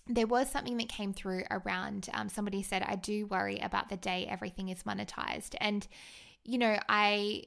there 0.07 0.27
was 0.27 0.49
something 0.49 0.77
that 0.77 0.89
came 0.89 1.13
through 1.13 1.43
around 1.49 2.09
um, 2.13 2.29
somebody 2.29 2.61
said, 2.61 2.83
I 2.83 2.95
do 2.95 3.25
worry 3.27 3.59
about 3.59 3.89
the 3.89 3.97
day 3.97 4.27
everything 4.29 4.69
is 4.69 4.83
monetized. 4.83 5.55
And, 5.59 5.87
you 6.43 6.57
know, 6.57 6.77
I 6.89 7.43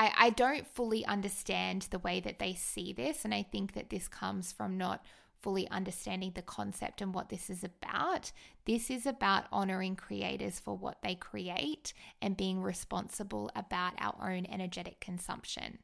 I, 0.00 0.12
I 0.16 0.30
don't 0.30 0.66
fully 0.66 1.04
understand 1.04 1.88
the 1.90 1.98
way 1.98 2.20
that 2.20 2.38
they 2.38 2.54
see 2.54 2.94
this. 2.94 3.22
And 3.22 3.34
I 3.34 3.42
think 3.42 3.74
that 3.74 3.90
this 3.90 4.08
comes 4.08 4.50
from 4.50 4.78
not 4.78 5.04
fully 5.42 5.68
understanding 5.68 6.32
the 6.34 6.40
concept 6.40 7.02
and 7.02 7.14
what 7.14 7.28
this 7.28 7.50
is 7.50 7.62
about. 7.62 8.32
This 8.64 8.90
is 8.90 9.04
about 9.04 9.44
honoring 9.52 9.96
creators 9.96 10.58
for 10.58 10.74
what 10.74 11.02
they 11.02 11.14
create 11.14 11.92
and 12.22 12.34
being 12.34 12.62
responsible 12.62 13.50
about 13.54 13.92
our 13.98 14.32
own 14.32 14.46
energetic 14.46 15.00
consumption. 15.00 15.80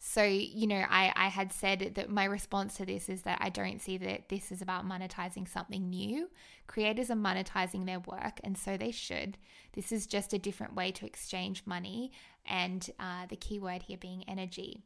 So, 0.00 0.22
you 0.22 0.66
know, 0.68 0.84
I, 0.88 1.12
I 1.16 1.28
had 1.28 1.52
said 1.52 1.92
that 1.96 2.08
my 2.08 2.24
response 2.24 2.76
to 2.76 2.86
this 2.86 3.08
is 3.08 3.22
that 3.22 3.38
I 3.40 3.48
don't 3.48 3.82
see 3.82 3.96
that 3.98 4.28
this 4.28 4.52
is 4.52 4.62
about 4.62 4.88
monetizing 4.88 5.48
something 5.48 5.90
new. 5.90 6.30
Creators 6.68 7.10
are 7.10 7.16
monetizing 7.16 7.84
their 7.84 7.98
work, 8.00 8.40
and 8.44 8.56
so 8.56 8.76
they 8.76 8.92
should. 8.92 9.38
This 9.72 9.90
is 9.90 10.06
just 10.06 10.32
a 10.32 10.38
different 10.38 10.76
way 10.76 10.92
to 10.92 11.06
exchange 11.06 11.64
money, 11.66 12.12
and 12.46 12.88
uh, 13.00 13.26
the 13.28 13.36
key 13.36 13.58
word 13.58 13.82
here 13.82 13.98
being 13.98 14.24
energy. 14.28 14.82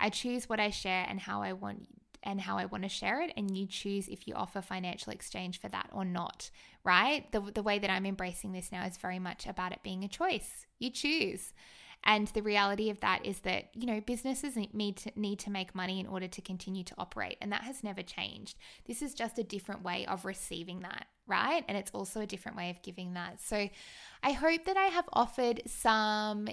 I 0.00 0.10
choose 0.10 0.48
what 0.48 0.60
I 0.60 0.70
share 0.70 1.06
and 1.08 1.20
how 1.20 1.42
I 1.42 1.52
want 1.52 1.88
and 2.22 2.40
how 2.40 2.58
I 2.58 2.64
want 2.64 2.82
to 2.82 2.88
share 2.88 3.22
it, 3.22 3.32
and 3.36 3.56
you 3.56 3.66
choose 3.66 4.08
if 4.08 4.26
you 4.26 4.34
offer 4.34 4.60
financial 4.60 5.12
exchange 5.12 5.60
for 5.60 5.68
that 5.68 5.88
or 5.92 6.04
not, 6.04 6.50
right? 6.82 7.30
The, 7.30 7.40
the 7.40 7.62
way 7.62 7.78
that 7.78 7.90
I'm 7.90 8.04
embracing 8.04 8.50
this 8.50 8.72
now 8.72 8.84
is 8.84 8.96
very 8.96 9.20
much 9.20 9.46
about 9.46 9.70
it 9.70 9.84
being 9.84 10.02
a 10.02 10.08
choice. 10.08 10.66
You 10.80 10.90
choose. 10.90 11.52
And 12.08 12.28
the 12.28 12.42
reality 12.42 12.88
of 12.88 13.00
that 13.00 13.26
is 13.26 13.40
that, 13.40 13.64
you 13.74 13.84
know, 13.84 14.00
businesses 14.00 14.56
need 14.72 14.96
to 14.98 15.10
need 15.16 15.40
to 15.40 15.50
make 15.50 15.74
money 15.74 15.98
in 15.98 16.06
order 16.06 16.28
to 16.28 16.40
continue 16.40 16.84
to 16.84 16.94
operate, 16.96 17.36
and 17.40 17.50
that 17.50 17.62
has 17.62 17.82
never 17.82 18.00
changed. 18.00 18.56
This 18.86 19.02
is 19.02 19.12
just 19.12 19.38
a 19.38 19.42
different 19.42 19.82
way 19.82 20.06
of 20.06 20.24
receiving 20.24 20.80
that, 20.80 21.06
right? 21.26 21.64
And 21.66 21.76
it's 21.76 21.90
also 21.90 22.20
a 22.20 22.26
different 22.26 22.56
way 22.56 22.70
of 22.70 22.80
giving 22.80 23.14
that. 23.14 23.40
So 23.40 23.68
I 24.22 24.32
hope 24.32 24.64
that 24.66 24.76
I 24.76 24.86
have 24.86 25.08
offered 25.12 25.62
some 25.66 26.48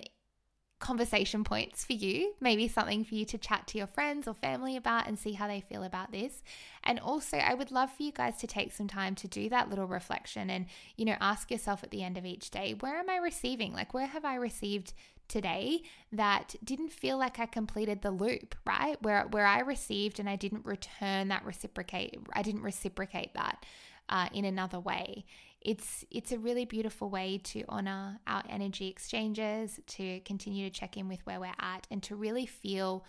conversation 0.79 1.45
points 1.45 1.85
for 1.85 1.93
you, 1.93 2.33
maybe 2.41 2.67
something 2.67 3.05
for 3.05 3.15
you 3.15 3.23
to 3.23 3.37
chat 3.37 3.65
to 3.67 3.77
your 3.77 3.87
friends 3.87 4.27
or 4.27 4.33
family 4.33 4.75
about 4.75 5.07
and 5.07 5.17
see 5.17 5.31
how 5.31 5.47
they 5.47 5.61
feel 5.61 5.83
about 5.83 6.11
this. 6.11 6.43
And 6.83 6.99
also, 6.99 7.37
I 7.37 7.53
would 7.53 7.71
love 7.71 7.89
for 7.89 8.03
you 8.03 8.11
guys 8.11 8.35
to 8.37 8.47
take 8.47 8.73
some 8.73 8.89
time 8.89 9.15
to 9.15 9.27
do 9.29 9.47
that 9.47 9.69
little 9.69 9.87
reflection 9.87 10.49
and, 10.49 10.65
you 10.97 11.05
know, 11.05 11.15
ask 11.21 11.49
yourself 11.49 11.83
at 11.83 11.91
the 11.91 12.03
end 12.03 12.17
of 12.17 12.25
each 12.25 12.51
day, 12.51 12.75
where 12.77 12.97
am 12.97 13.09
I 13.09 13.15
receiving? 13.17 13.71
Like, 13.71 13.93
where 13.93 14.07
have 14.07 14.25
I 14.25 14.35
received 14.35 14.93
today 15.27 15.83
that 16.11 16.55
didn't 16.63 16.91
feel 16.91 17.17
like 17.17 17.39
I 17.39 17.45
completed 17.45 18.01
the 18.01 18.11
loop, 18.11 18.55
right? 18.65 19.01
Where 19.01 19.27
where 19.31 19.45
I 19.45 19.59
received 19.59 20.19
and 20.19 20.29
I 20.29 20.35
didn't 20.35 20.65
return 20.65 21.29
that 21.29 21.45
reciprocate, 21.45 22.17
I 22.33 22.41
didn't 22.41 22.61
reciprocate 22.61 23.33
that 23.33 23.65
uh, 24.09 24.29
in 24.33 24.45
another 24.45 24.79
way. 24.79 25.25
It's 25.61 26.03
it's 26.11 26.31
a 26.31 26.39
really 26.39 26.65
beautiful 26.65 27.09
way 27.09 27.39
to 27.45 27.63
honor 27.69 28.19
our 28.27 28.43
energy 28.49 28.87
exchanges, 28.89 29.79
to 29.87 30.19
continue 30.21 30.69
to 30.69 30.79
check 30.79 30.97
in 30.97 31.07
with 31.07 31.25
where 31.25 31.39
we're 31.39 31.53
at, 31.59 31.87
and 31.89 32.03
to 32.03 32.15
really 32.15 32.45
feel 32.45 33.05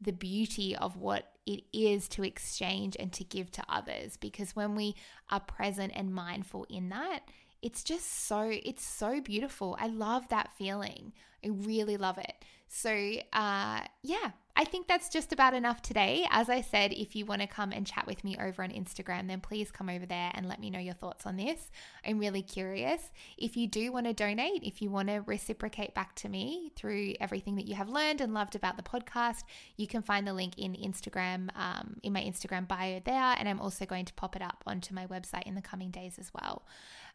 the 0.00 0.12
beauty 0.12 0.76
of 0.76 0.96
what 0.96 1.32
it 1.44 1.64
is 1.72 2.08
to 2.08 2.22
exchange 2.22 2.96
and 2.98 3.12
to 3.12 3.24
give 3.24 3.50
to 3.50 3.64
others. 3.68 4.16
Because 4.16 4.54
when 4.54 4.74
we 4.74 4.94
are 5.30 5.40
present 5.40 5.92
and 5.94 6.14
mindful 6.14 6.66
in 6.70 6.88
that, 6.90 7.20
it's 7.62 7.82
just 7.82 8.26
so 8.26 8.50
it's 8.50 8.84
so 8.84 9.20
beautiful. 9.20 9.76
I 9.80 9.88
love 9.88 10.28
that 10.28 10.50
feeling. 10.56 11.12
I 11.44 11.48
really 11.48 11.96
love 11.96 12.18
it. 12.18 12.34
So, 12.68 12.90
uh, 13.32 13.80
yeah, 14.02 14.30
I 14.54 14.64
think 14.64 14.88
that's 14.88 15.08
just 15.08 15.32
about 15.32 15.54
enough 15.54 15.80
today. 15.80 16.26
As 16.30 16.50
I 16.50 16.60
said, 16.60 16.92
if 16.92 17.14
you 17.14 17.24
want 17.24 17.40
to 17.40 17.46
come 17.46 17.70
and 17.72 17.86
chat 17.86 18.06
with 18.06 18.24
me 18.24 18.36
over 18.38 18.62
on 18.62 18.70
Instagram, 18.70 19.28
then 19.28 19.40
please 19.40 19.70
come 19.70 19.88
over 19.88 20.04
there 20.04 20.32
and 20.34 20.48
let 20.48 20.60
me 20.60 20.68
know 20.68 20.80
your 20.80 20.94
thoughts 20.94 21.26
on 21.26 21.36
this. 21.36 21.70
I'm 22.04 22.18
really 22.18 22.42
curious. 22.42 23.10
If 23.38 23.56
you 23.56 23.68
do 23.68 23.92
want 23.92 24.06
to 24.06 24.12
donate, 24.12 24.64
if 24.64 24.82
you 24.82 24.90
want 24.90 25.08
to 25.08 25.22
reciprocate 25.26 25.94
back 25.94 26.14
to 26.16 26.28
me 26.28 26.72
through 26.76 27.14
everything 27.20 27.54
that 27.54 27.68
you 27.68 27.76
have 27.76 27.88
learned 27.88 28.20
and 28.20 28.34
loved 28.34 28.56
about 28.56 28.76
the 28.76 28.82
podcast, 28.82 29.44
you 29.76 29.86
can 29.86 30.02
find 30.02 30.26
the 30.26 30.34
link 30.34 30.58
in 30.58 30.74
Instagram, 30.74 31.48
um, 31.56 31.96
in 32.02 32.12
my 32.12 32.20
Instagram 32.20 32.66
bio 32.66 33.00
there. 33.04 33.36
And 33.38 33.48
I'm 33.48 33.60
also 33.60 33.86
going 33.86 34.06
to 34.06 34.14
pop 34.14 34.36
it 34.36 34.42
up 34.42 34.64
onto 34.66 34.92
my 34.92 35.06
website 35.06 35.46
in 35.46 35.54
the 35.54 35.62
coming 35.62 35.90
days 35.90 36.18
as 36.18 36.32
well. 36.34 36.66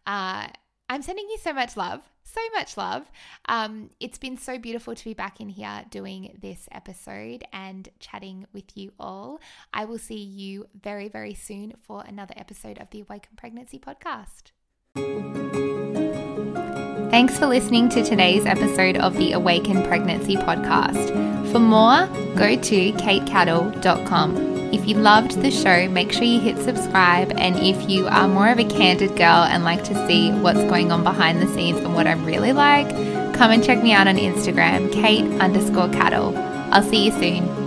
Uh, 0.07 0.47
I'm 0.89 1.01
sending 1.01 1.27
you 1.29 1.37
so 1.41 1.53
much 1.53 1.77
love, 1.77 2.01
so 2.23 2.41
much 2.53 2.77
love. 2.77 3.09
Um, 3.47 3.89
it's 3.99 4.17
been 4.17 4.37
so 4.37 4.57
beautiful 4.57 4.93
to 4.93 5.03
be 5.03 5.13
back 5.13 5.39
in 5.39 5.49
here 5.49 5.85
doing 5.89 6.37
this 6.41 6.67
episode 6.71 7.43
and 7.53 7.89
chatting 7.99 8.45
with 8.53 8.75
you 8.77 8.91
all. 8.99 9.39
I 9.73 9.85
will 9.85 9.97
see 9.97 10.21
you 10.21 10.67
very, 10.79 11.07
very 11.07 11.33
soon 11.33 11.73
for 11.81 12.03
another 12.05 12.33
episode 12.37 12.77
of 12.79 12.89
the 12.91 13.01
Awaken 13.01 13.31
Pregnancy 13.37 13.79
podcast. 13.79 14.51
Thanks 17.09 17.37
for 17.37 17.45
listening 17.45 17.89
to 17.89 18.03
today's 18.03 18.45
episode 18.45 18.97
of 18.97 19.15
the 19.17 19.33
Awaken 19.33 19.83
Pregnancy 19.83 20.35
podcast. 20.35 21.51
For 21.51 21.59
more, 21.59 22.07
go 22.35 22.55
to 22.55 22.91
katecattle.com. 22.93 24.52
If 24.73 24.87
you 24.87 24.95
loved 24.95 25.41
the 25.43 25.51
show, 25.51 25.87
make 25.87 26.11
sure 26.11 26.23
you 26.23 26.39
hit 26.39 26.57
subscribe. 26.57 27.31
And 27.37 27.57
if 27.59 27.87
you 27.87 28.07
are 28.07 28.27
more 28.27 28.49
of 28.49 28.57
a 28.57 28.63
candid 28.63 29.15
girl 29.15 29.43
and 29.43 29.63
like 29.63 29.83
to 29.83 30.07
see 30.07 30.31
what's 30.31 30.63
going 30.63 30.91
on 30.91 31.03
behind 31.03 31.41
the 31.41 31.47
scenes 31.53 31.77
and 31.77 31.93
what 31.93 32.07
I'm 32.07 32.25
really 32.25 32.53
like, 32.53 32.89
come 33.35 33.51
and 33.51 33.63
check 33.63 33.83
me 33.83 33.93
out 33.93 34.07
on 34.07 34.17
Instagram, 34.17 34.91
Kate 34.91 35.25
underscore 35.39 35.89
cattle. 35.89 36.35
I'll 36.73 36.81
see 36.81 37.05
you 37.05 37.11
soon. 37.11 37.62